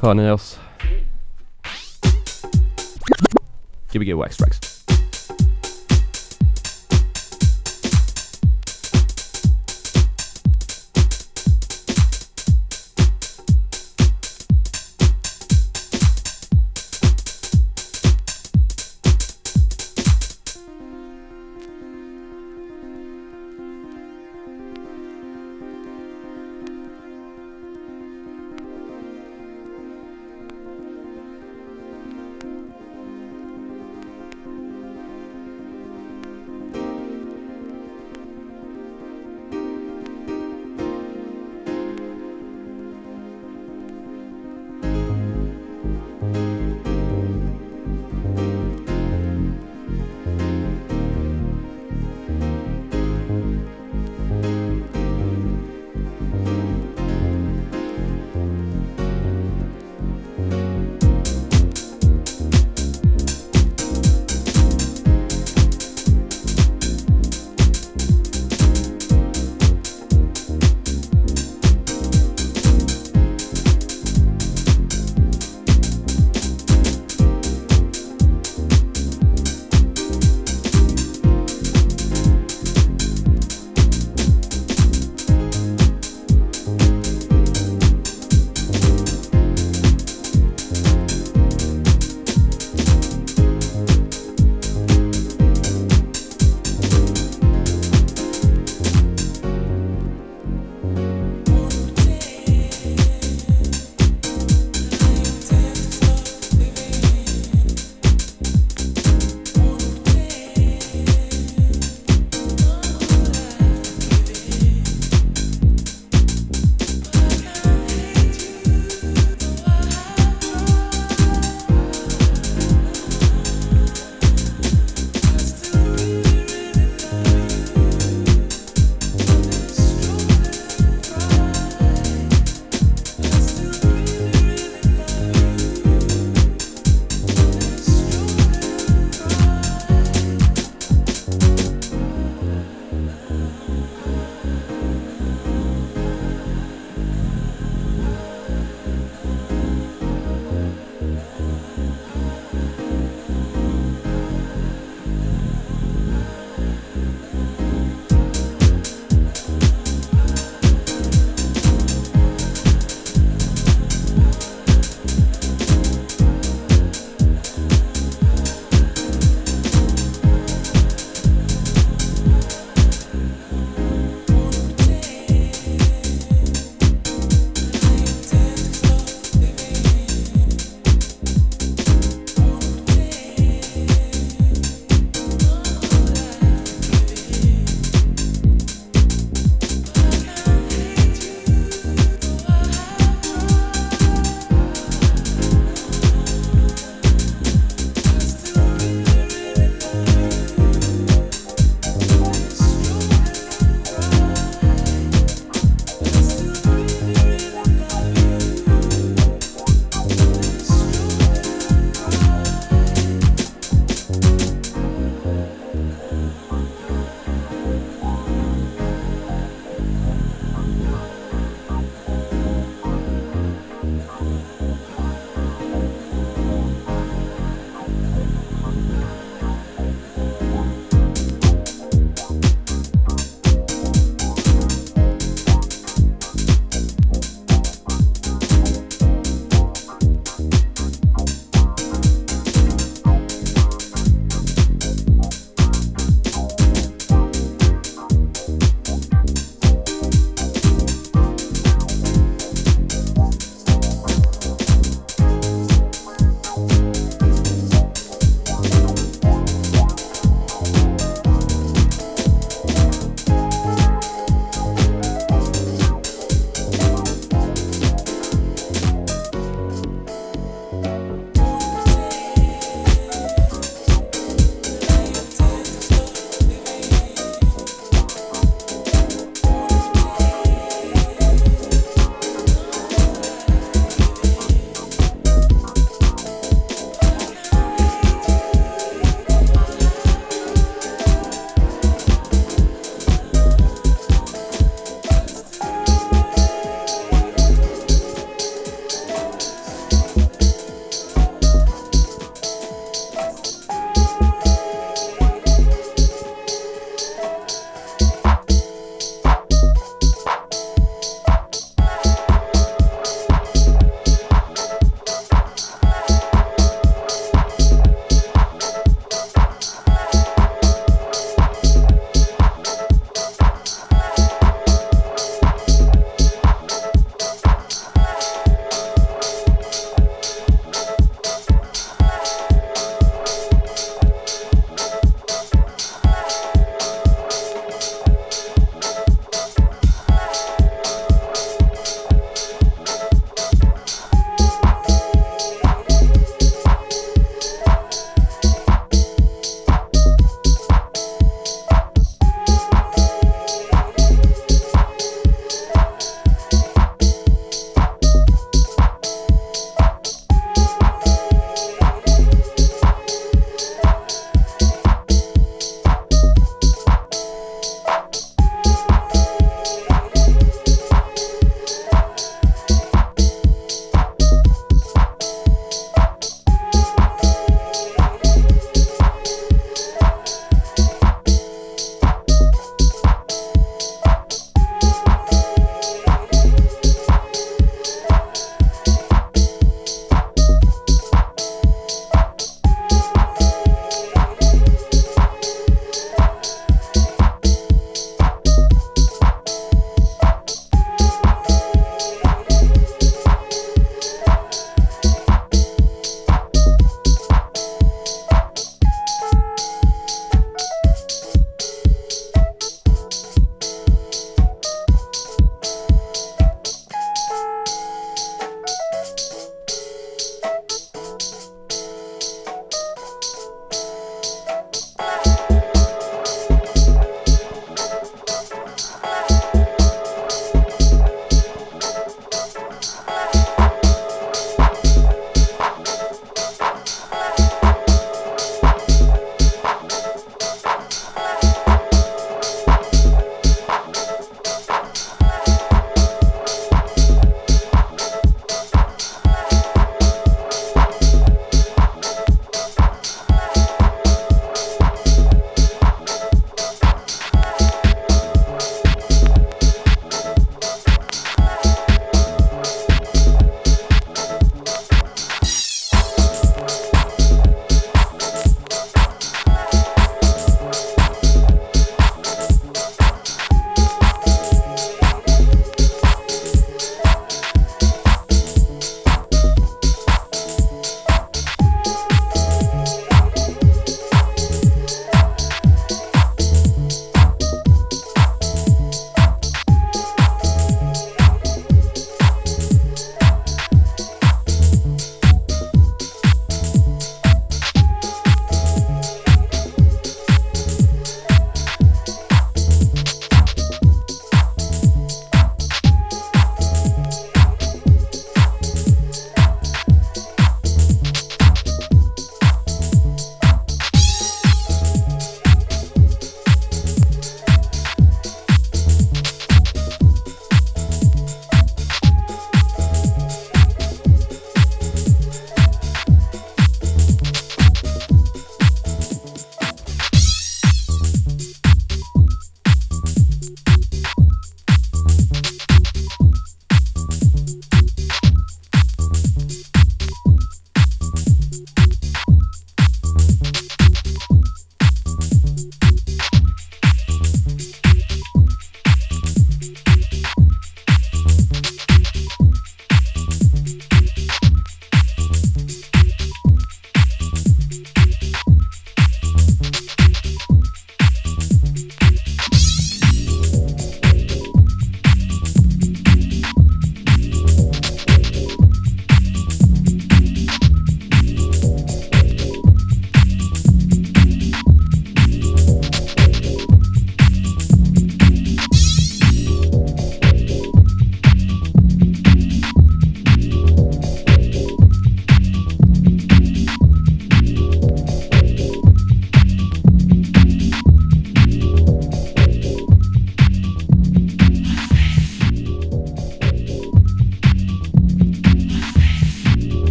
Hör 0.00 0.14
ni 0.14 0.30
oss? 0.30 0.58
Gbg 3.92 4.14
Wax 4.14 4.36
Tracks. 4.36 4.67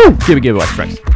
Woo! 0.00 0.12
Gbg 0.12 0.54
Wax 0.56 0.74
Tracks. 0.74 0.96
K103. 0.96 1.09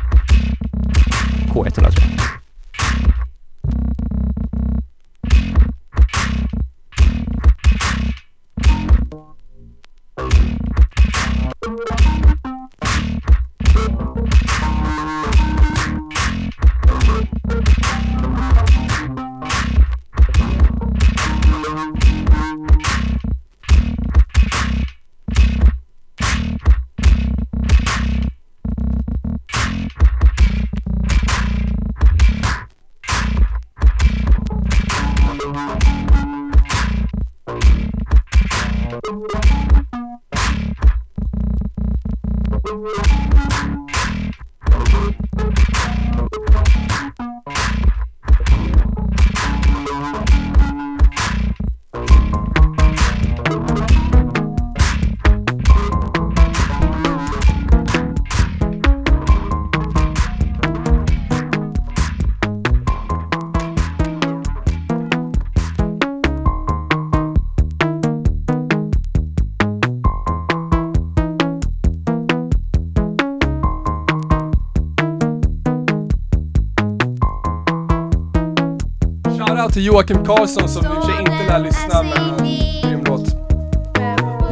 Joakim 79.84 80.24
Karlsson 80.24 80.68
som 80.68 80.84
i 80.84 80.88
och 80.88 80.92
för 80.94 81.02
sig 81.02 81.20
inte 81.20 81.52
lär 81.52 81.58
lyssna 81.58 82.02
men 82.02 82.46
grym 82.82 83.04
låt. 83.06 83.22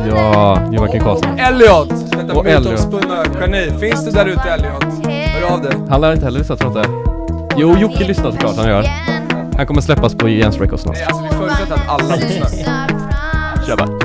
Ja, 0.09 0.61
Joakim 0.73 1.01
Karlsson. 1.01 1.39
Elliot! 1.39 1.89
Detta 2.11 2.39
Och 2.39 2.45
mytomspunna 2.45 3.25
geni. 3.41 3.79
Finns 3.81 4.05
du 4.05 4.11
där 4.11 4.27
ute 4.27 4.41
Elliot? 4.41 4.85
Hör 5.07 5.53
av 5.53 5.63
dig. 5.63 5.73
Han 5.89 6.01
lär 6.01 6.13
inte 6.13 6.25
heller 6.25 6.39
lyssna 6.39 6.57
tror 6.57 6.73
jag 6.79 6.85
inte. 6.85 6.93
Jo, 7.57 7.77
Jocke 7.79 8.05
lyssnar 8.05 8.31
såklart 8.31 8.57
han 8.57 8.69
gör. 8.69 8.87
Han 9.57 9.67
kommer 9.67 9.81
släppas 9.81 10.15
på 10.15 10.29
Jens 10.29 10.59
Records 10.59 10.83
snart. 10.83 10.97
Nej, 10.97 11.05
alltså 11.05 11.23
vi 11.23 11.29
förutsätter 11.29 11.75
att 11.75 11.89
alla 11.89 12.15
lyssnar. 12.15 12.49
Kör 13.67 13.77
bara. 13.77 14.02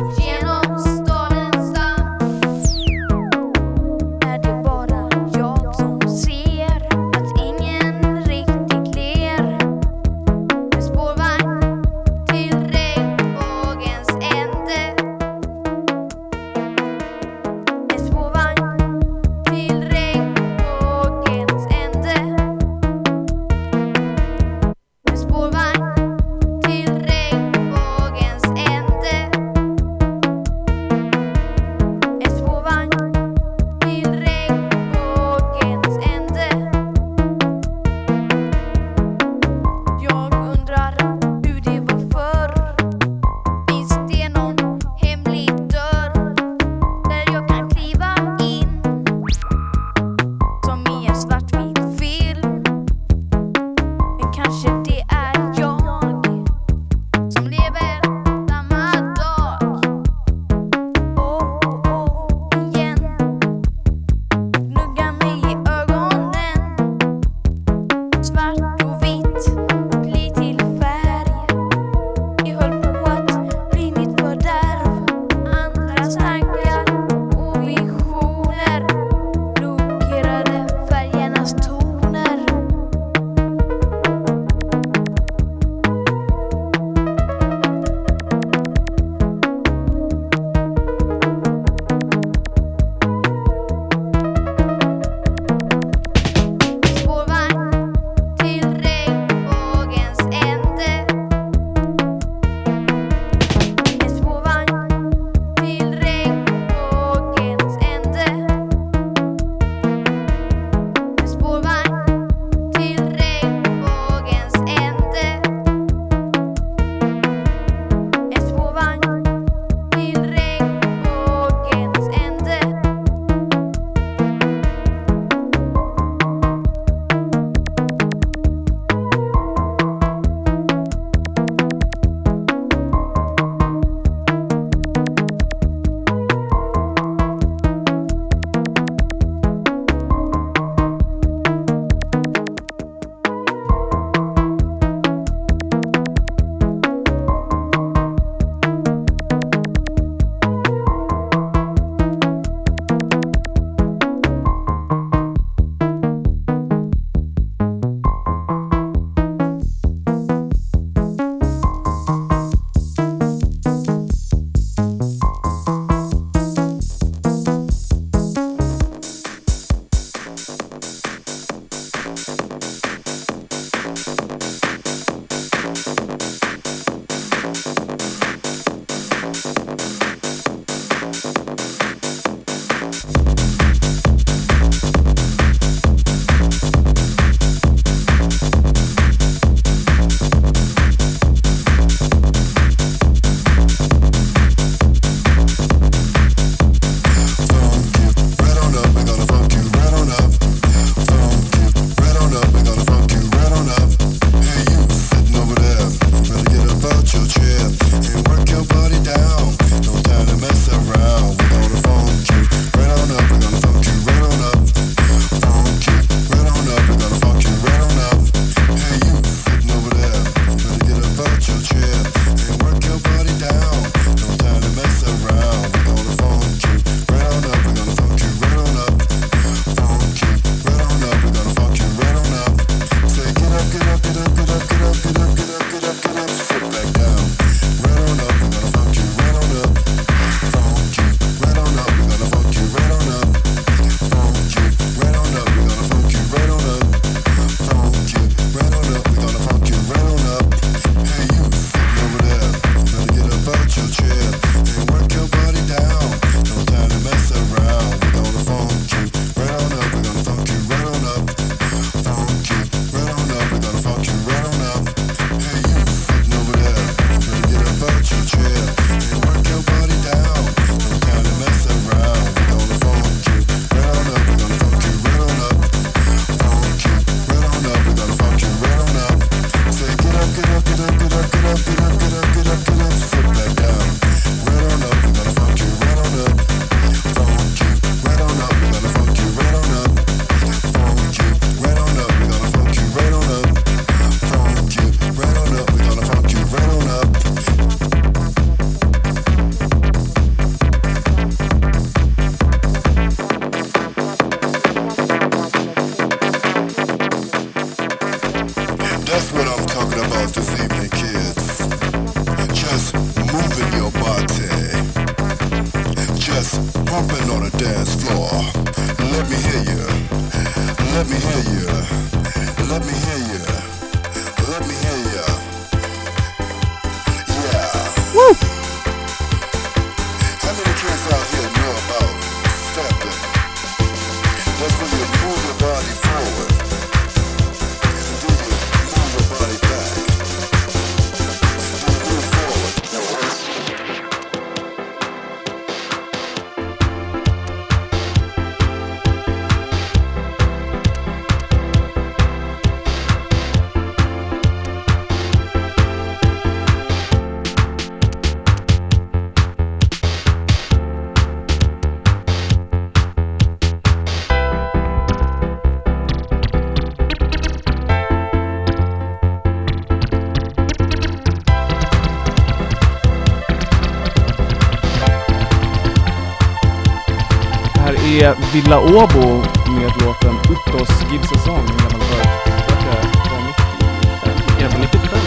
Villa 378.54 378.80
Åbo 378.80 379.44
med 379.68 379.92
låten 380.02 380.36
Uttos 380.52 380.90
Gives 381.12 381.32
a 381.32 381.38
Song, 381.46 381.60
en 381.60 381.78
gammal 381.78 382.00
burk. 382.10 382.48
Verkar 382.68 383.04
95. 383.48 384.60
Är 384.60 384.64
det 384.64 384.70
från 384.70 384.82
95? 384.82 385.20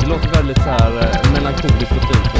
Det 0.00 0.06
låter 0.06 0.28
väldigt 0.28 0.56
så 0.58 0.70
här 0.70 0.90
eh, 1.00 1.32
melankoliskt 1.32 1.92
och 1.92 2.02
fint 2.08 2.24
på 2.32 2.38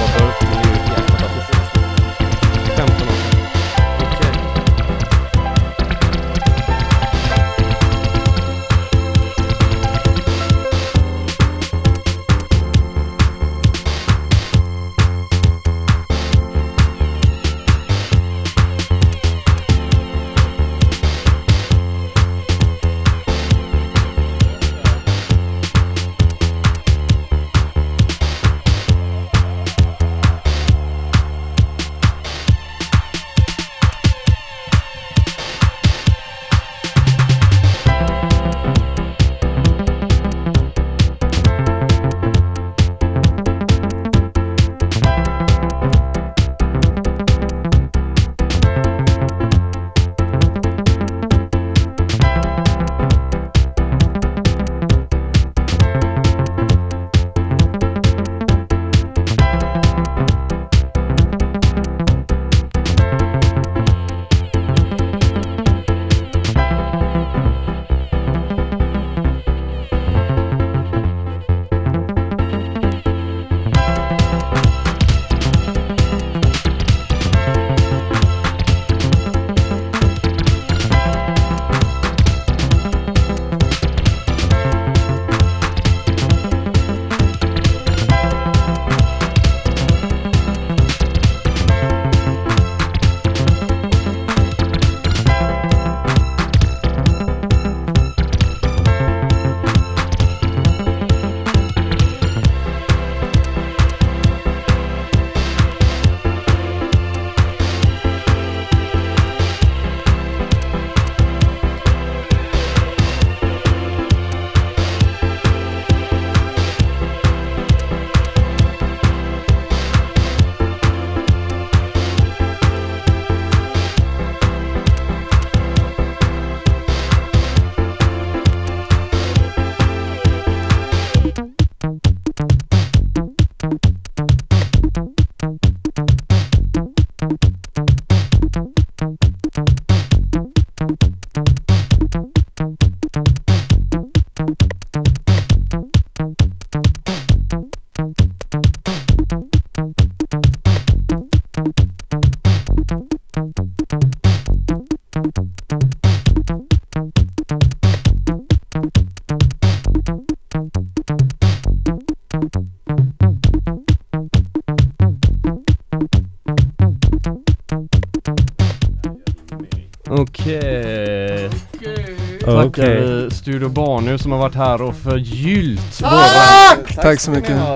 Tackar 172.73 172.83
Okej. 172.95 173.25
vi 173.25 173.31
Studio 173.31 173.69
Barnu 173.69 174.19
som 174.19 174.33
har 174.33 174.39
varit 174.39 174.55
här 174.55 174.83
och 174.83 174.95
förgyllt 174.97 175.99
Tack! 176.01 176.97
Tack 177.03 177.21
så 177.21 177.31
mycket. 177.31 177.51
våra... 177.51 177.75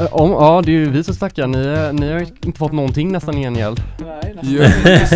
Eh, 0.00 0.06
Om, 0.14 0.30
ja, 0.30 0.62
det 0.64 0.70
är 0.70 0.74
ju 0.74 0.90
vi 0.90 1.04
som 1.04 1.14
tackar. 1.16 1.46
Ni, 1.46 1.92
ni 2.00 2.12
har 2.12 2.20
inte 2.20 2.58
fått 2.58 2.72
någonting 2.72 3.12
nästan 3.12 3.38
i 3.38 3.40
gengäld. 3.42 3.82
Är 3.98 5.06
så- 5.06 5.14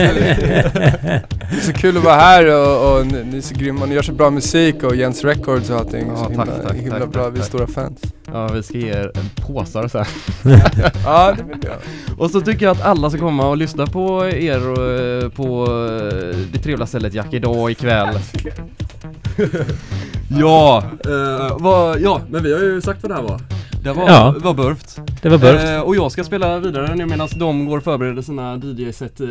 det 1.51 1.57
är 1.57 1.61
så 1.61 1.73
kul 1.73 1.97
att 1.97 2.05
vara 2.05 2.15
här 2.15 2.47
och, 2.47 2.99
och 2.99 3.07
ni, 3.07 3.25
ni 3.25 3.37
är 3.37 3.41
så 3.41 3.55
grymma, 3.55 3.87
ni 3.87 3.95
gör 3.95 4.03
så 4.03 4.13
bra 4.13 4.31
musik 4.31 4.83
och 4.83 4.97
Jens 4.97 5.25
Records 5.25 5.71
och 5.71 5.77
allting. 5.79 6.09
Ja, 6.09 6.17
så 6.17 6.23
tack, 6.25 6.31
himla, 6.31 6.47
tack, 6.69 6.77
himla 6.77 6.99
tack, 6.99 7.09
bra, 7.09 7.25
tack, 7.25 7.35
vi 7.35 7.39
är 7.39 7.43
stora 7.45 7.67
fans. 7.67 8.01
Ja, 8.33 8.49
vi 8.49 8.63
ska 8.63 8.79
ge 8.79 8.89
er 8.91 9.11
påsar 9.47 9.89
så 9.89 9.99
här. 9.99 10.09
Ja, 11.05 11.35
det 11.37 11.43
vill 11.43 11.59
jag. 11.65 11.77
Och 12.19 12.31
så 12.31 12.41
tycker 12.41 12.67
jag 12.67 12.73
att 12.77 12.83
alla 12.85 13.11
ska 13.11 13.19
komma 13.19 13.49
och 13.49 13.57
lyssna 13.57 13.87
på 13.87 14.27
er 14.29 14.69
och, 14.71 14.91
eh, 15.01 15.29
på 15.29 15.65
eh, 15.67 16.37
det 16.53 16.59
trevliga 16.59 16.87
stället 16.87 17.15
Jack 17.15 17.33
idag 17.35 17.71
ikväll. 17.71 18.19
ja, 20.41 20.83
eh, 21.05 21.57
vad, 21.59 22.01
ja, 22.01 22.21
men 22.31 22.43
vi 22.43 22.53
har 22.53 22.61
ju 22.61 22.81
sagt 22.81 23.03
vad 23.03 23.11
det 23.11 23.15
här 23.15 23.23
var. 23.23 23.41
Det 23.83 23.93
var, 23.93 24.09
Ja. 24.09 24.35
var 24.39 24.55
burft. 24.55 25.01
Det 25.23 25.29
var 25.29 25.39
burft. 25.39 25.65
Eh, 25.65 25.81
och 25.81 25.97
jag 25.97 26.13
ska 26.13 26.25
spela 26.25 26.59
vidare 26.59 26.95
nu 26.95 27.07
medan 27.07 27.29
de 27.37 27.67
går 27.67 27.77
och 27.79 27.85
förbereder 27.85 28.23
sina 28.23 28.57
DJ-set 28.57 29.21
eh, 29.21 29.27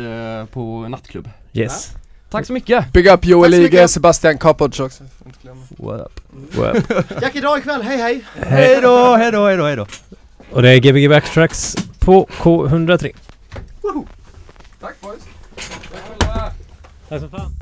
på 0.52 0.88
nattklubb. 0.88 1.28
Yes. 1.52 1.92
Tack 2.30 2.46
så 2.46 2.52
mycket! 2.52 2.92
Big 2.92 3.06
up 3.06 3.24
Joel 3.24 3.54
Ige. 3.54 3.88
Sebastian 3.88 4.38
Kopocz 4.38 4.80
också. 4.80 5.04
Inte 5.26 5.38
glömma. 5.42 5.62
What 5.76 6.00
up? 6.00 6.20
Wow. 6.56 7.02
Jack 7.22 7.36
idag 7.36 7.58
ikväll, 7.58 7.82
hej 7.82 7.98
hej! 7.98 8.24
Hej 8.46 8.80
då, 8.82 9.16
hej 9.16 9.32
då, 9.32 9.46
hej 9.46 9.56
då, 9.56 9.64
hej 9.64 9.76
då! 9.76 9.86
Och 10.52 10.62
det 10.62 10.70
är 10.70 10.78
Gbg 10.78 11.08
Backtracks 11.10 11.76
på 11.98 12.26
K103. 12.26 13.12
Tack 14.80 15.00
boys. 15.00 15.20
Tack 17.08 17.20
som 17.20 17.30
fan. 17.30 17.54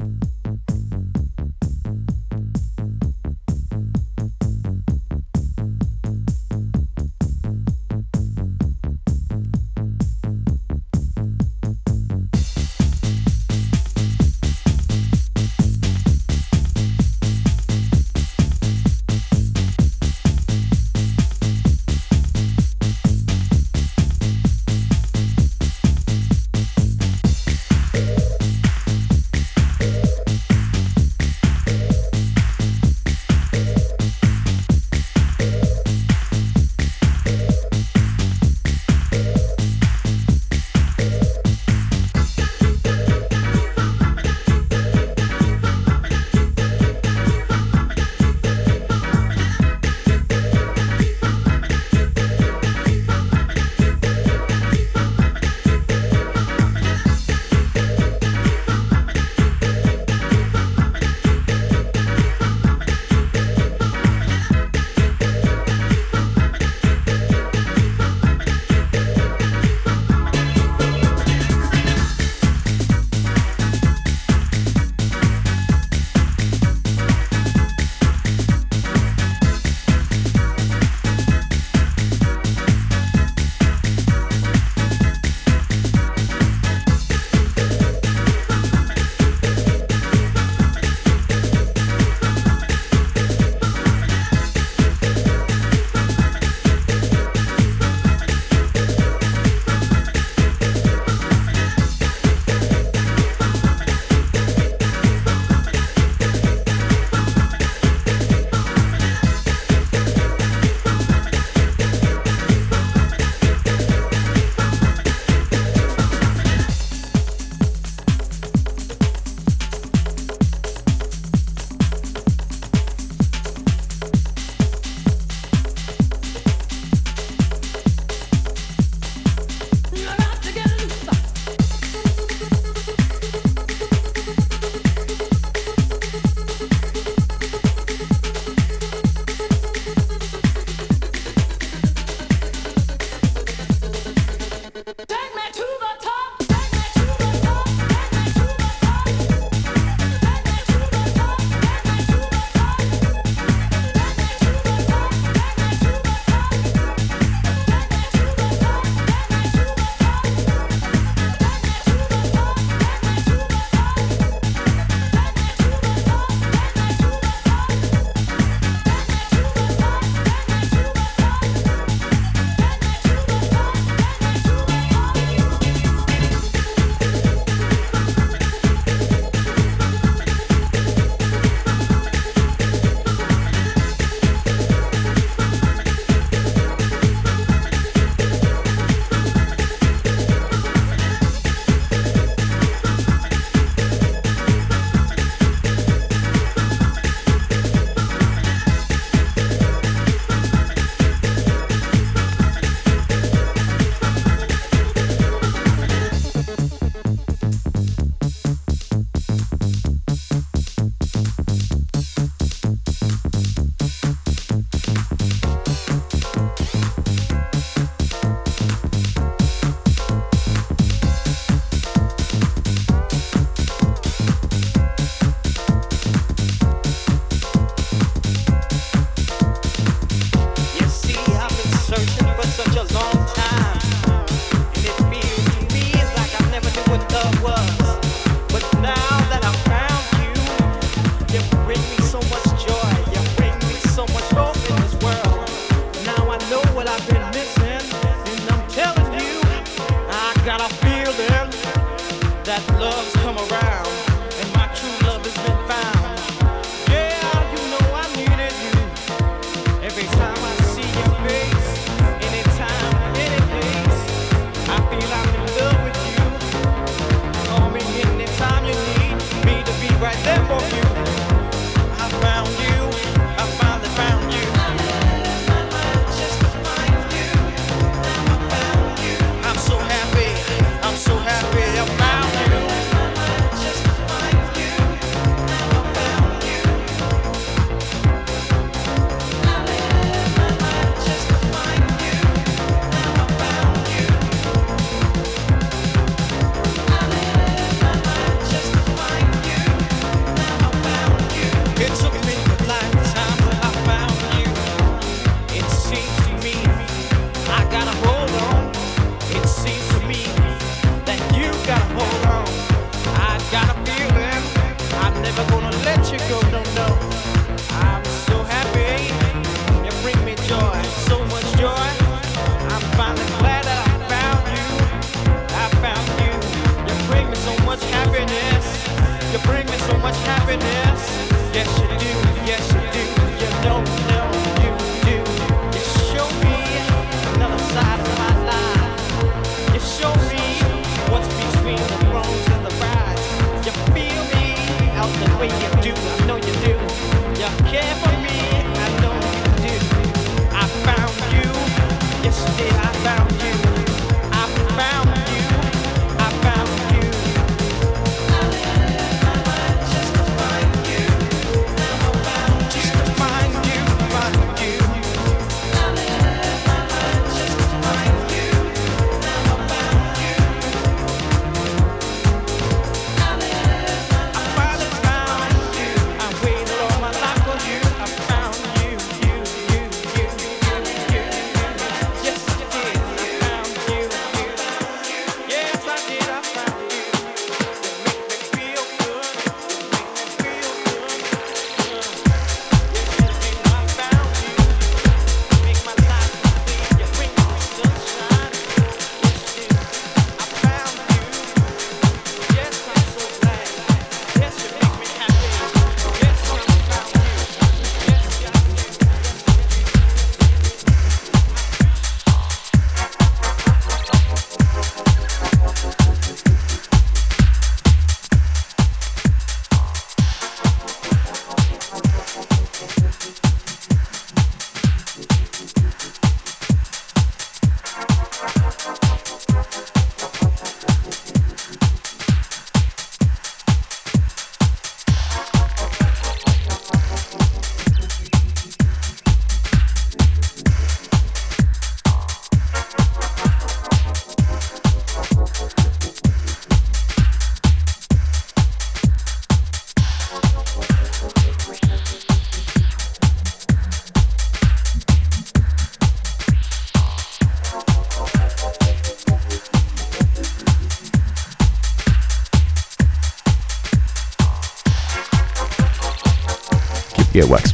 Gbg 467.37 467.51
Wax 467.51 467.73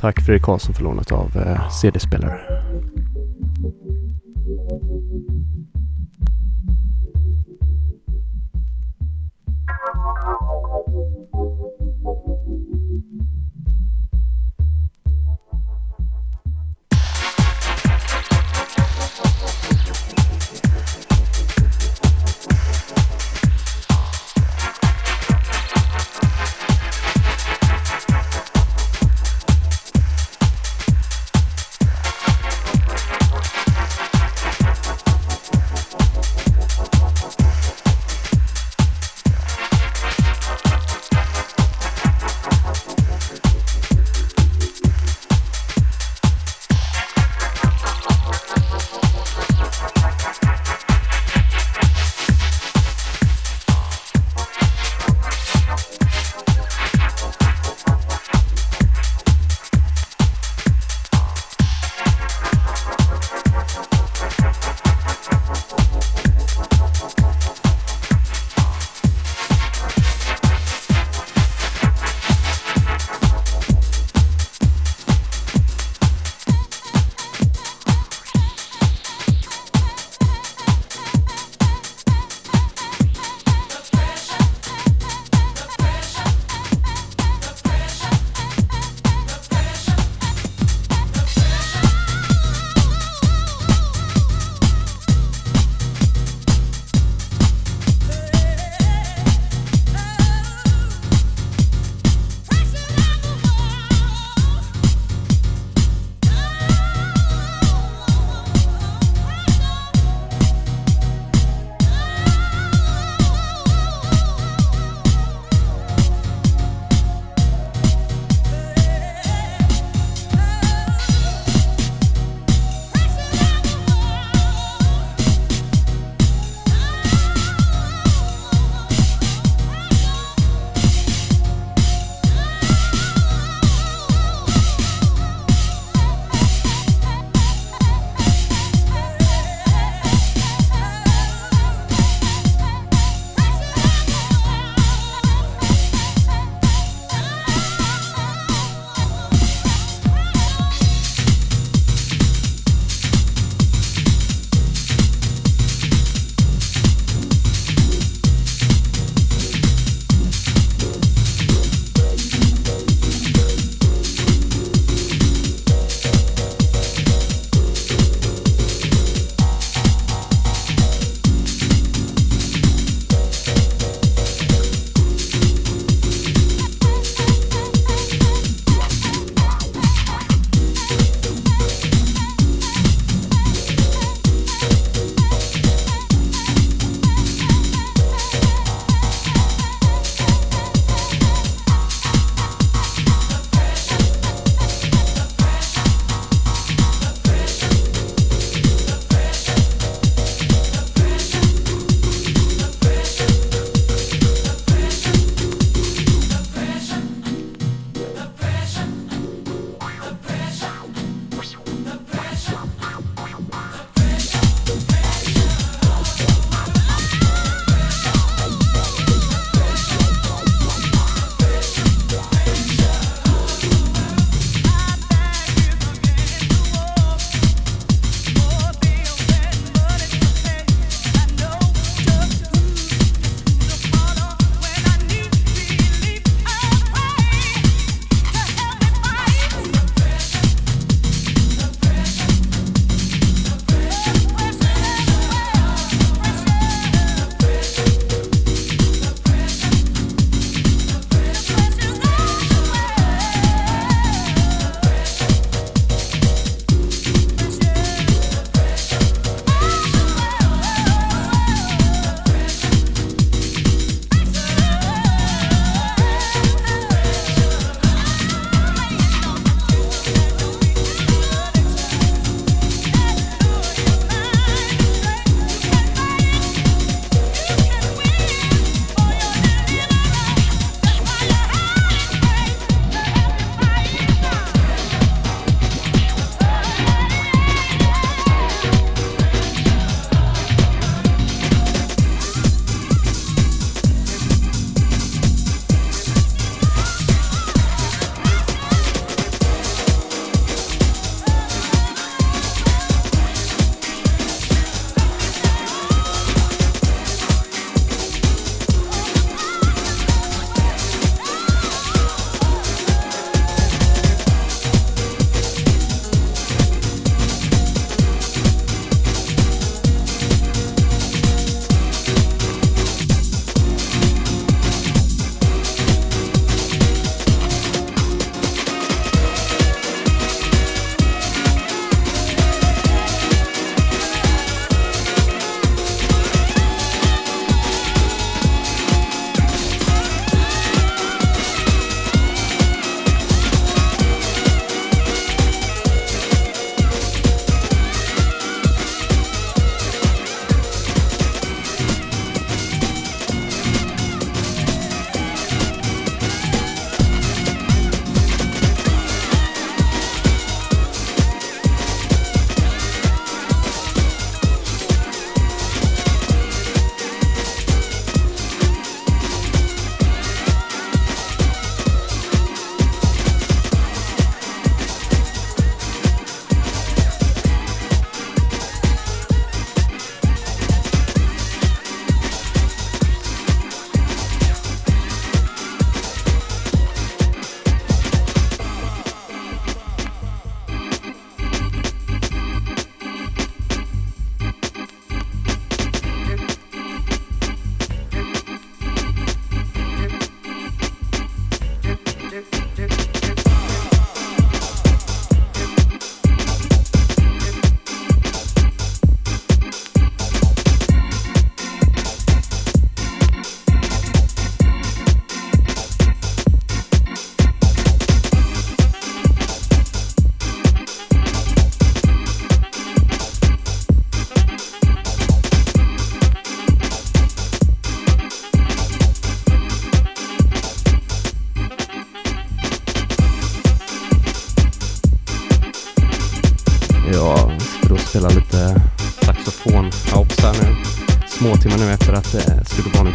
Tack 0.00 0.22
Fredrik 0.22 0.42
Karlsson 0.42 0.74
för 0.74 0.82
lånet 0.84 1.12
av 1.12 1.36
eh, 1.36 1.68
CD-spelare. 1.70 2.57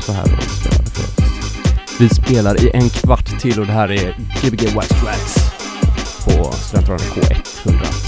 Så 0.05 0.11
här 0.11 0.23
och 0.23 0.43
spelade 0.43 0.89
för 0.89 1.03
oss. 1.03 1.99
Vi 1.99 2.09
spelar 2.09 2.65
i 2.65 2.71
en 2.73 2.89
kvart 2.89 3.39
till 3.39 3.59
och 3.59 3.65
det 3.65 3.71
här 3.71 3.91
är 3.91 4.17
Gbg 4.41 4.75
Wax 4.75 4.87
Tracks 4.87 5.35
på 6.25 6.51
Studentradion 6.51 7.07
K103 7.07 8.02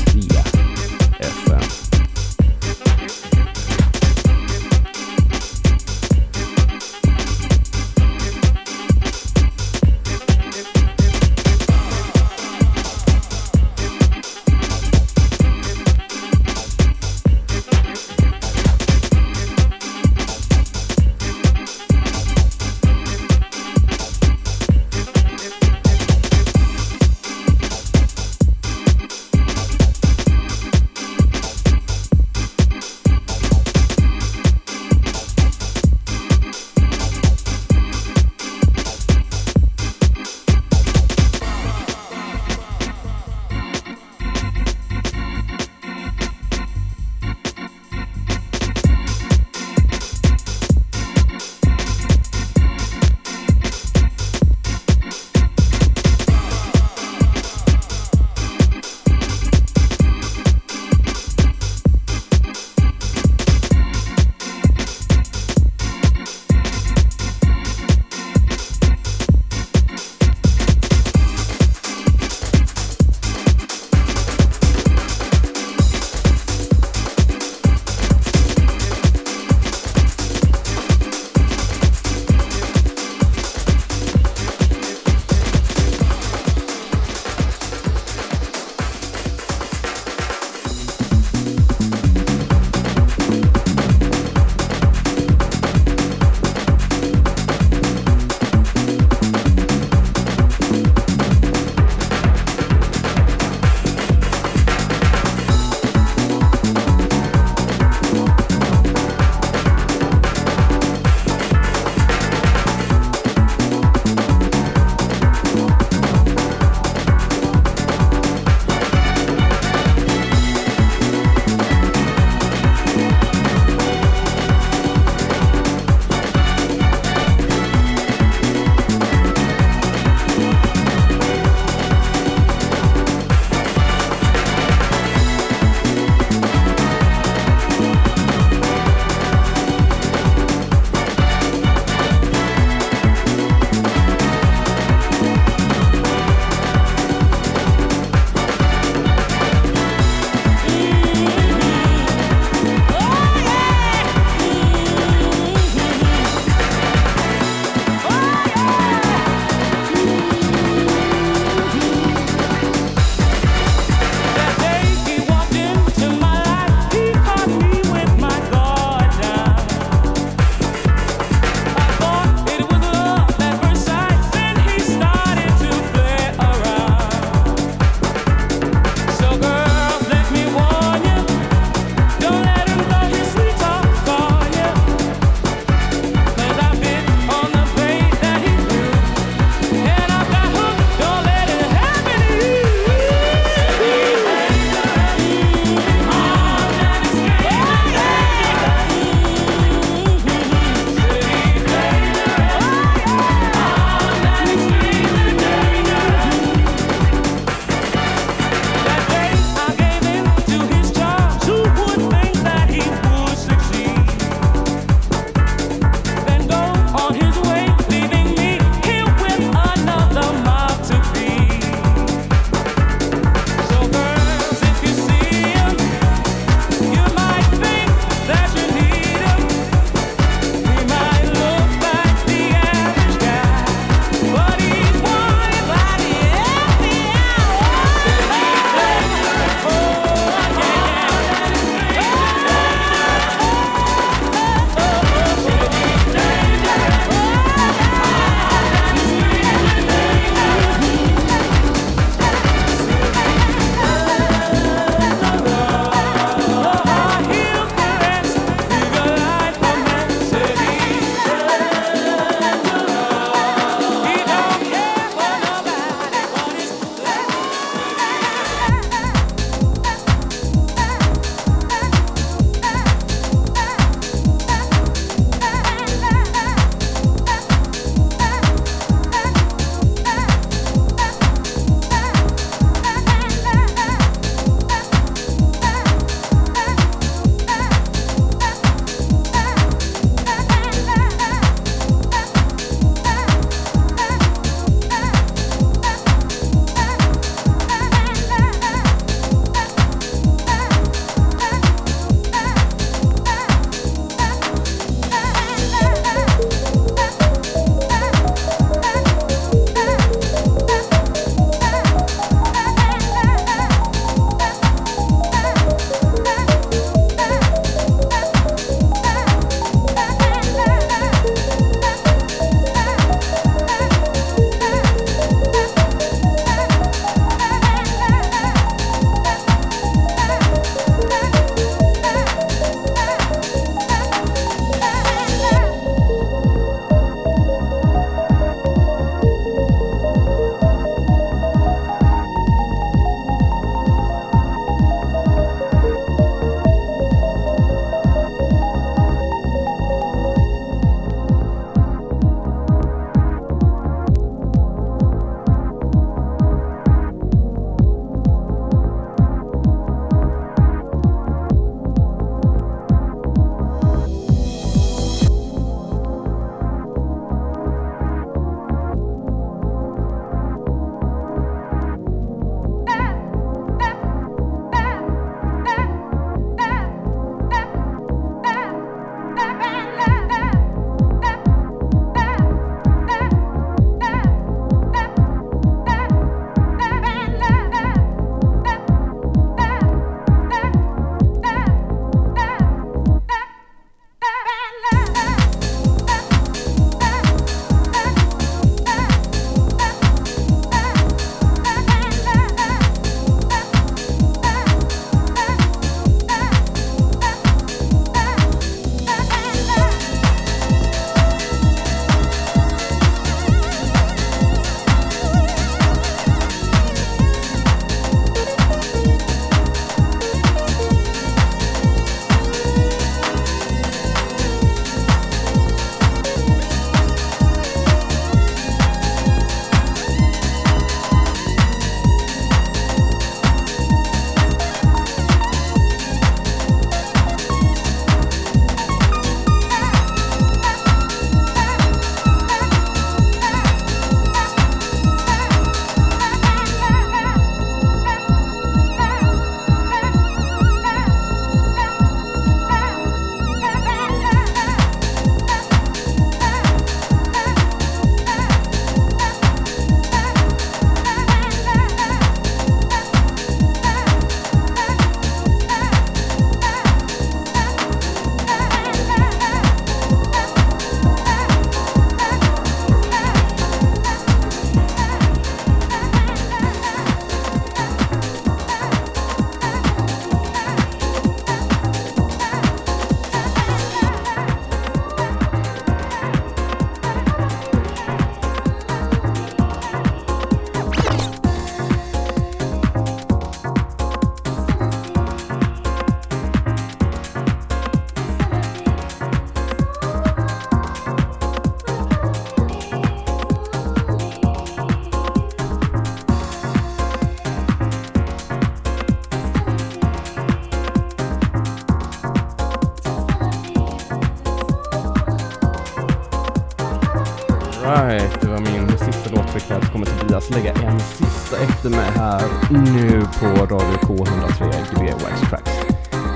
sista 521.86 522.02
efter 522.02 522.20
här 522.20 522.42
nu 522.70 523.22
på 523.40 523.46
Radio 523.46 523.98
K103 523.98 524.74
Gbg 524.92 525.14
Wax 525.24 525.50
Tracks. 525.50 525.72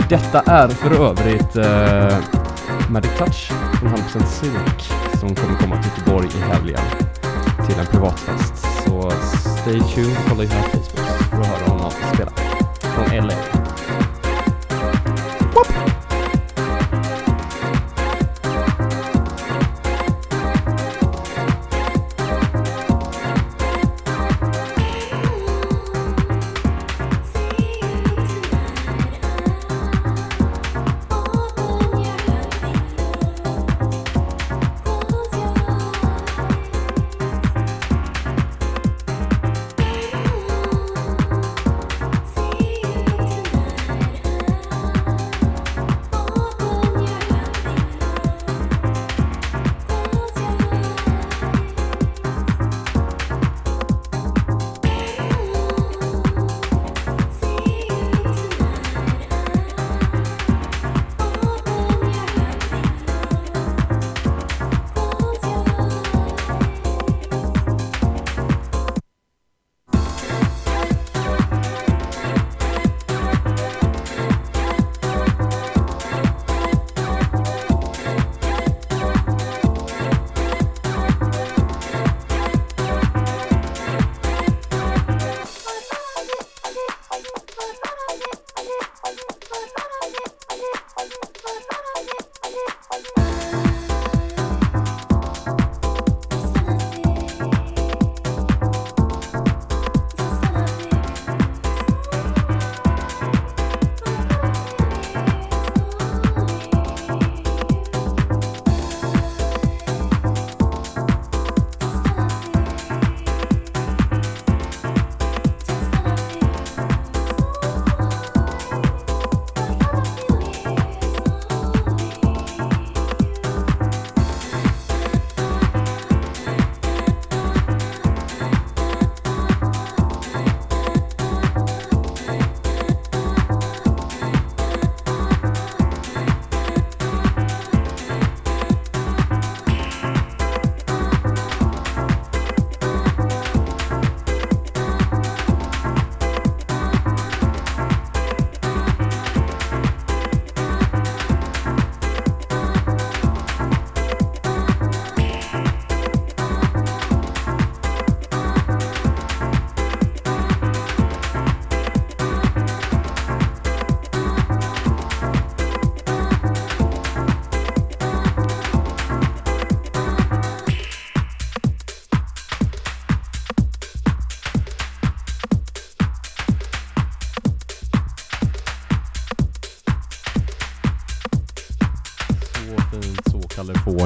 Detta 0.09 0.41
är 0.41 0.67
för 0.67 0.91
övrigt 0.91 1.55
uh, 1.55 2.17
Magic 2.89 3.11
Touch 3.17 3.51
från 3.79 3.89
100% 3.89 4.25
Silk 4.25 4.91
som 5.19 5.35
kommer 5.35 5.59
komma 5.59 5.83
till 5.83 5.91
Göteborg 5.97 6.27
i 6.37 6.41
helgen 6.41 6.81
till 7.67 7.79
en 7.79 7.85
privatfest. 7.85 8.53
Så 8.85 9.11
stay 9.61 9.79
tuned 9.79 10.17
och 10.17 10.29
kolla 10.29 10.43
in 10.43 10.49
på 10.49 10.55
Facebook 10.55 11.07
för 11.29 11.41
att 11.41 11.47
höra 11.47 11.67
honom 11.67 11.91
spela. 12.13 12.31
Från 12.81 13.27
LA. 13.27 13.58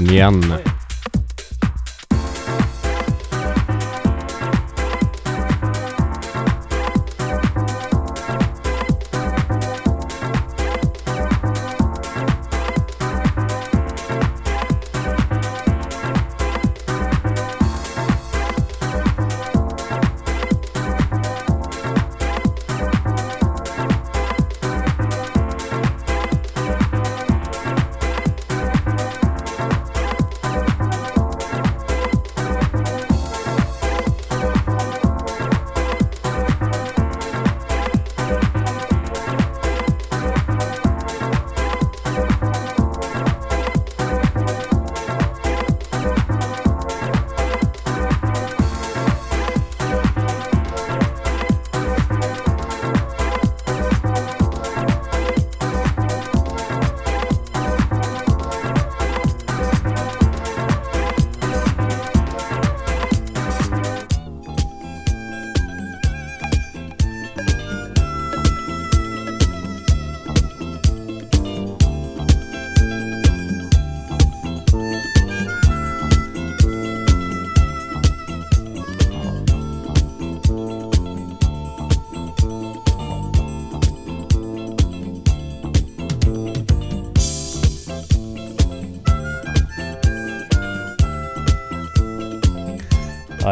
Igen. 0.03 0.61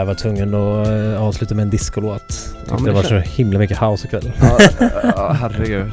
Jag 0.02 0.06
var 0.06 0.14
tvungen 0.14 0.54
att 0.56 0.88
eh, 0.88 1.22
avsluta 1.24 1.56
med 1.56 1.64
en 1.64 1.70
discolåt. 1.70 2.56
Ja, 2.70 2.76
det 2.78 2.84
det 2.86 2.92
var 2.92 3.04
så 3.04 3.16
himla 3.18 3.60
mycket 3.60 3.78
house 3.78 4.08
ikväll. 4.08 4.32
Ja, 4.42 4.58
ja, 5.16 5.32
herregud. 5.42 5.92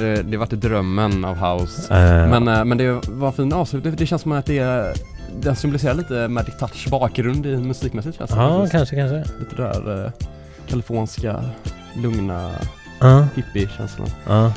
Det, 0.00 0.22
det 0.22 0.36
vart 0.36 0.50
drömmen 0.50 1.24
av 1.24 1.36
house. 1.36 1.94
Eh, 1.94 2.28
Men, 2.30 2.48
eh, 2.48 2.64
men 2.64 2.78
det 2.78 3.00
var 3.08 3.32
fin 3.32 3.52
avslutning. 3.52 3.94
Det 3.96 4.06
känns 4.06 4.22
som 4.22 4.32
att 4.32 4.46
det 4.46 4.58
är 4.58 4.92
den 5.40 5.56
symboliserar 5.56 5.94
lite 5.94 6.28
Magic 6.28 6.56
Touch 6.58 6.88
bakgrund 6.90 7.46
i 7.46 7.56
musikmässigt 7.56 8.18
känns 8.18 8.30
det 8.30 8.36
Ja, 8.36 8.66
kanske, 8.70 8.96
kanske. 8.96 9.24
Lite 9.40 9.56
där 9.62 10.04
eh, 10.04 10.10
kaliforniska, 10.68 11.44
lugna 12.02 12.50
Ja, 13.00 13.26
hippie-känslan. 13.34 14.08
ja. 14.26 14.52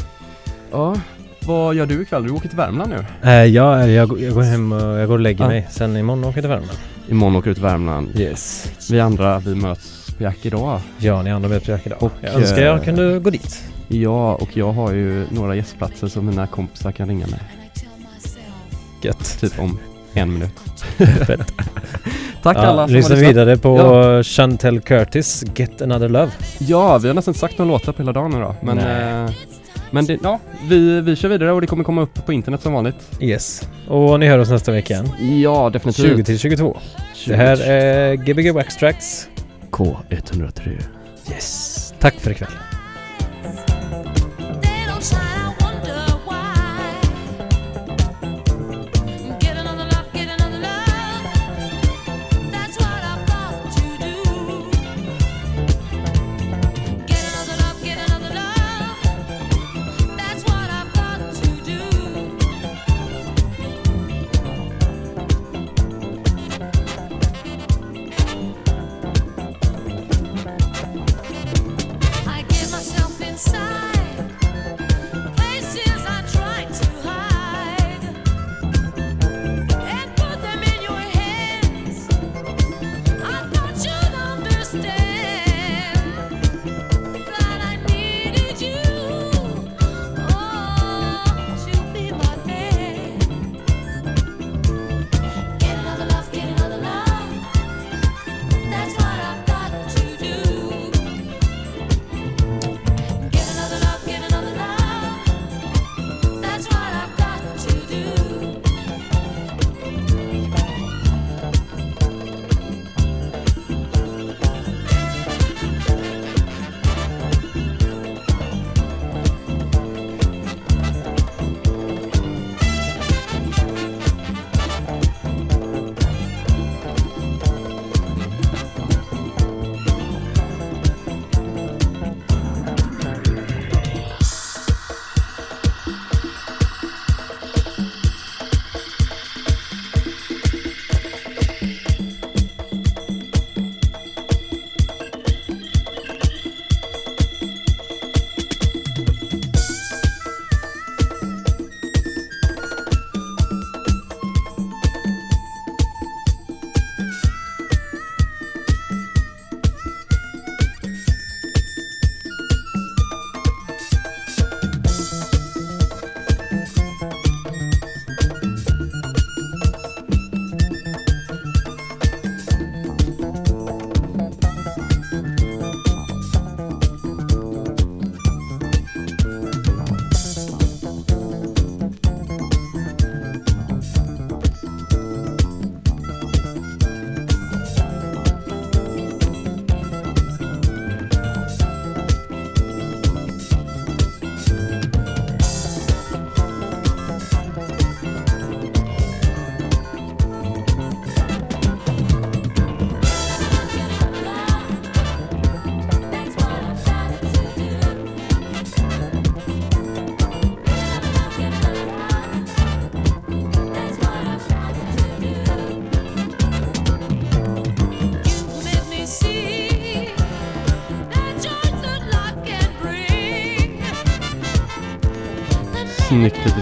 Ja, 0.71 0.95
vad 1.45 1.75
gör 1.75 1.85
du 1.85 2.01
ikväll? 2.01 2.23
Du 2.23 2.29
åker 2.29 2.47
till 2.47 2.57
Värmland 2.57 2.89
nu. 2.91 3.29
Eh, 3.29 3.45
ja, 3.45 3.87
jag, 3.87 4.09
går- 4.09 4.19
jag 4.19 4.33
går 4.33 4.41
hem 4.41 4.71
och 4.71 4.81
jag 4.99 5.07
går 5.07 5.13
och 5.15 5.19
lägger 5.19 5.43
Ja. 5.43 5.47
mig. 5.49 5.67
Sen 5.71 5.97
imorgon 5.97 6.23
åker 6.23 6.37
jag 6.37 6.43
till 6.43 6.49
Värmland. 6.49 6.77
Imorgon 7.07 7.35
åker 7.35 7.49
du 7.49 7.53
till 7.53 7.63
Värmland. 7.63 8.09
Yes. 8.19 8.68
Vi 8.91 8.99
andra, 8.99 9.39
vi 9.39 9.55
möts 9.55 10.11
på 10.17 10.23
Jack 10.23 10.45
idag. 10.45 10.79
Ja, 10.97 11.21
ni 11.21 11.31
andra 11.31 11.49
vet 11.49 11.67
Jack 11.67 11.85
idag. 11.85 12.03
Och, 12.03 12.11
jag 12.21 12.33
önskar 12.33 12.61
jag 12.61 12.77
eh, 12.77 12.83
kunde 12.83 13.19
gå 13.19 13.29
dit. 13.29 13.63
Ja, 13.87 14.35
och 14.35 14.57
jag 14.57 14.71
har 14.71 14.91
ju 14.91 15.25
några 15.29 15.55
gästplatser 15.55 16.07
som 16.07 16.25
mina 16.25 16.47
kompisar 16.47 16.91
kan 16.91 17.07
ringa 17.07 17.27
med. 17.27 17.39
Gött. 19.01 19.39
Typ 19.39 19.59
om 19.59 19.79
en 20.13 20.33
minut. 20.33 20.51
Tack 22.43 22.57
Ja, 22.57 22.61
alla 22.61 22.87
som 22.87 22.95
lyssna 22.95 23.15
vidare 23.15 23.57
på 23.57 23.77
Ja. 23.77 24.23
Chantel 24.23 24.79
Curtis, 24.79 25.43
Get 25.55 25.81
Another 25.81 26.09
Love. 26.09 26.31
Ja, 26.57 26.97
vi 26.97 27.07
har 27.07 27.15
nästan 27.15 27.33
sagt 27.33 27.57
några 27.57 27.71
låtar 27.71 27.93
på 27.93 28.01
hela 28.01 28.13
dagen 28.13 28.31
då. 28.31 28.55
Men, 28.61 28.77
Nej. 28.77 29.23
eh, 29.23 29.31
men 29.91 30.05
det, 30.05 30.19
ja, 30.23 30.39
vi, 30.67 31.01
vi 31.01 31.15
kör 31.15 31.29
vidare 31.29 31.51
och 31.51 31.61
det 31.61 31.67
kommer 31.67 31.83
komma 31.83 32.01
upp 32.01 32.25
på 32.25 32.33
internet 32.33 32.61
som 32.61 32.73
vanligt. 32.73 33.21
Yes. 33.21 33.69
Och 33.87 34.19
ni 34.19 34.27
hör 34.27 34.37
oss 34.37 34.49
nästa 34.49 34.71
vecka 34.71 34.93
igen. 34.93 35.41
Ja, 35.41 35.69
definitivt. 35.69 36.07
20 36.07 36.23
till 36.23 36.39
22. 36.39 36.77
Det 37.27 37.35
här 37.35 37.61
är 37.61 38.15
Gbg 38.15 38.51
Wax 38.51 38.77
Tracks. 38.77 39.27
K103. 39.71 40.81
Yes. 41.31 41.93
Tack 41.99 42.13
för 42.13 42.31
ikväll. 42.31 42.51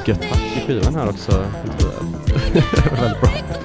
Gött 0.07 0.25
hack 0.25 0.57
i 0.57 0.67
skivan 0.67 0.95
här 0.95 1.09
också. 1.09 1.31
Väldigt 3.01 3.21
bra. 3.21 3.56